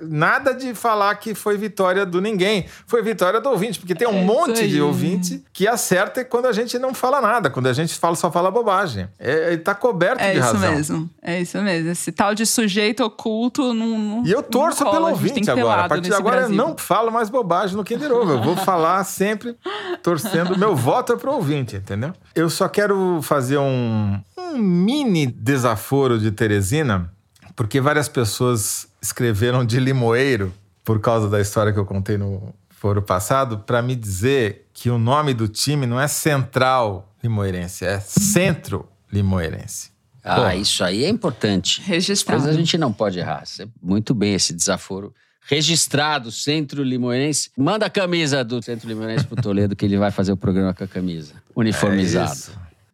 [0.03, 2.67] Nada de falar que foi vitória do ninguém.
[2.87, 6.47] Foi vitória do ouvinte, porque tem um É isso monte de ouvinte que acerta quando
[6.47, 9.09] a gente não fala nada, quando a gente fala, só fala bobagem.
[9.19, 10.71] É, ele tá coberto É de isso razão.
[10.73, 11.91] mesmo, é isso mesmo.
[11.91, 13.99] Esse tal de sujeito oculto não.
[13.99, 15.85] não E eu torço pelo cola, tem ouvinte agora.
[15.85, 16.57] A partir de agora Brasil.
[16.57, 18.33] eu não falo mais bobagem no Kinder Ovo.
[18.33, 19.57] Eu vou falar sempre
[20.03, 20.59] torcendo.
[20.59, 22.13] Meu voto é pro ouvinte, entendeu?
[22.35, 27.13] Eu só quero fazer um, um mini desaforo de Teresina,
[27.55, 30.53] porque várias pessoas escreveram de limoeiro
[30.85, 34.99] por causa da história que eu contei no foro passado, para me dizer que o
[34.99, 39.91] nome do time não é Central Limoeirense, é Centro Limoeirense.
[40.23, 40.49] Ah, Pô.
[40.51, 41.81] isso aí é importante.
[41.83, 42.43] Registrado.
[42.43, 43.45] Coisa a gente não pode errar.
[43.47, 45.15] Cê- Muito bem esse desaforo.
[45.49, 47.51] Registrado, Centro Limoeirense.
[47.57, 50.83] Manda a camisa do Centro Limoeirense pro Toledo, que ele vai fazer o programa com
[50.83, 51.35] a camisa.
[51.55, 52.31] Uniformizado.
[52.31, 52.53] É isso.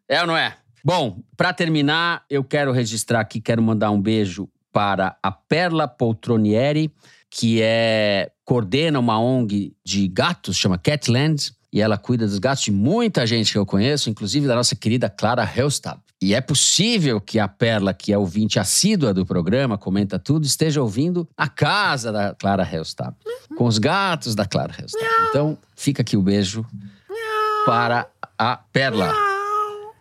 [0.09, 0.57] É ou não é?
[0.85, 6.93] Bom, para terminar, eu quero registrar aqui, quero mandar um beijo para a Perla Poltronieri,
[7.31, 12.71] que é coordena uma ONG de gatos, chama Catland, e ela cuida dos gatos de
[12.71, 16.01] muita gente que eu conheço, inclusive da nossa querida Clara Helstab.
[16.21, 20.81] E é possível que a Perla, que é ouvinte assídua do programa, comenta tudo, esteja
[20.81, 23.17] ouvindo a casa da Clara Hellstab,
[23.57, 25.05] com os gatos da Clara Hellstab.
[25.31, 26.65] Então, fica aqui o beijo
[27.67, 29.32] para a Perla.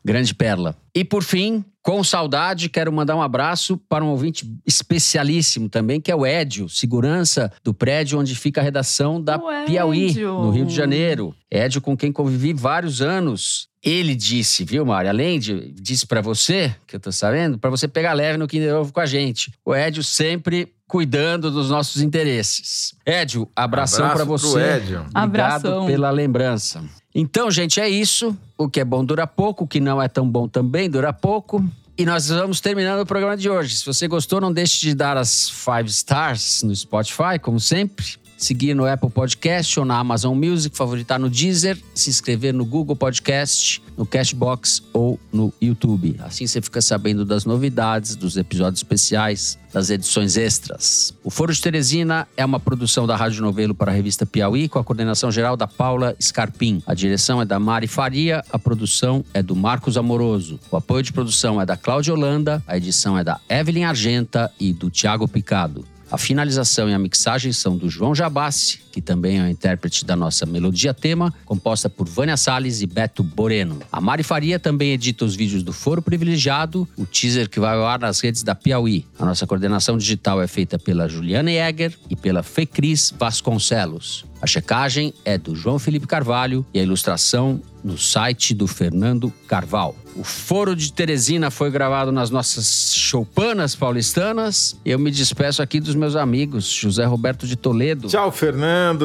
[0.03, 0.75] Grande Perla.
[0.93, 6.11] E por fim, com saudade, quero mandar um abraço para um ouvinte especialíssimo também, que
[6.11, 10.65] é o Édio, segurança do prédio onde fica a redação da O Piauí, no Rio
[10.65, 11.33] de Janeiro.
[11.49, 13.69] Édio, com quem convivi vários anos.
[13.83, 15.09] Ele disse, viu, Mário?
[15.09, 18.75] Além de disse para você, que eu tô sabendo, para você pegar leve no Kinder
[18.75, 19.51] Ovo com a gente.
[19.65, 22.93] O Édio sempre cuidando dos nossos interesses.
[23.03, 24.59] Édio, abração para pro você.
[24.59, 24.99] Édio.
[24.99, 25.85] Obrigado Abração.
[25.87, 26.83] pela lembrança.
[27.14, 28.38] Então, gente, é isso.
[28.57, 31.64] O que é bom dura pouco, o que não é tão bom também dura pouco.
[31.97, 33.76] E nós vamos terminando o programa de hoje.
[33.76, 38.20] Se você gostou, não deixe de dar as five stars no Spotify, como sempre.
[38.41, 42.95] Seguir no Apple Podcast ou na Amazon Music, favoritar no Deezer, se inscrever no Google
[42.95, 46.15] Podcast, no Cashbox ou no YouTube.
[46.21, 51.13] Assim você fica sabendo das novidades, dos episódios especiais, das edições extras.
[51.23, 54.79] O Foro de Teresina é uma produção da Rádio Novelo para a revista Piauí, com
[54.79, 56.81] a coordenação geral da Paula Scarpim.
[56.87, 60.59] A direção é da Mari Faria, a produção é do Marcos Amoroso.
[60.71, 64.73] O apoio de produção é da Cláudia Holanda, a edição é da Evelyn Argenta e
[64.73, 65.85] do Tiago Picado.
[66.12, 70.15] A finalização e a mixagem são do João Jabassi, que também é o intérprete da
[70.15, 73.79] nossa melodia tema, composta por Vânia Salles e Beto Boreno.
[73.91, 77.85] A Mari Faria também edita os vídeos do Foro Privilegiado, o teaser que vai ao
[77.85, 79.05] ar nas redes da Piauí.
[79.17, 84.25] A nossa coordenação digital é feita pela Juliana Jäger e pela Fecris Vasconcelos.
[84.41, 89.95] A checagem é do João Felipe Carvalho e a ilustração no site do Fernando Carval.
[90.15, 94.75] O Foro de Teresina foi gravado nas nossas choupanas paulistanas.
[94.83, 98.07] Eu me despeço aqui dos meus amigos, José Roberto de Toledo.
[98.07, 98.61] Tchau, Fernando.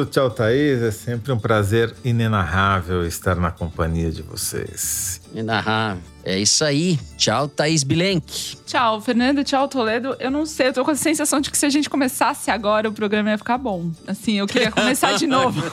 [0.09, 0.81] Tchau, Thaís.
[0.81, 5.21] É sempre um prazer inenarrável estar na companhia de vocês.
[5.33, 6.01] Inarrável.
[6.23, 6.99] É isso aí.
[7.17, 8.57] Tchau, Thaís Bilenque.
[8.65, 9.43] Tchau, Fernando.
[9.43, 10.15] Tchau, Toledo.
[10.19, 12.89] Eu não sei, eu tô com a sensação de que se a gente começasse agora,
[12.89, 13.91] o programa ia ficar bom.
[14.05, 15.63] Assim, eu queria começar de novo.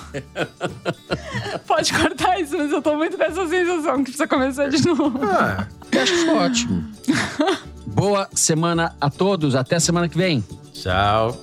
[1.66, 5.18] Pode cortar isso, mas eu tô muito com essa sensação que precisa começar de novo.
[5.24, 6.84] Ah, Eu acho que foi ótimo.
[7.86, 9.55] Boa semana a todos.
[9.55, 10.44] Até semana que vem.
[10.72, 11.40] tchau.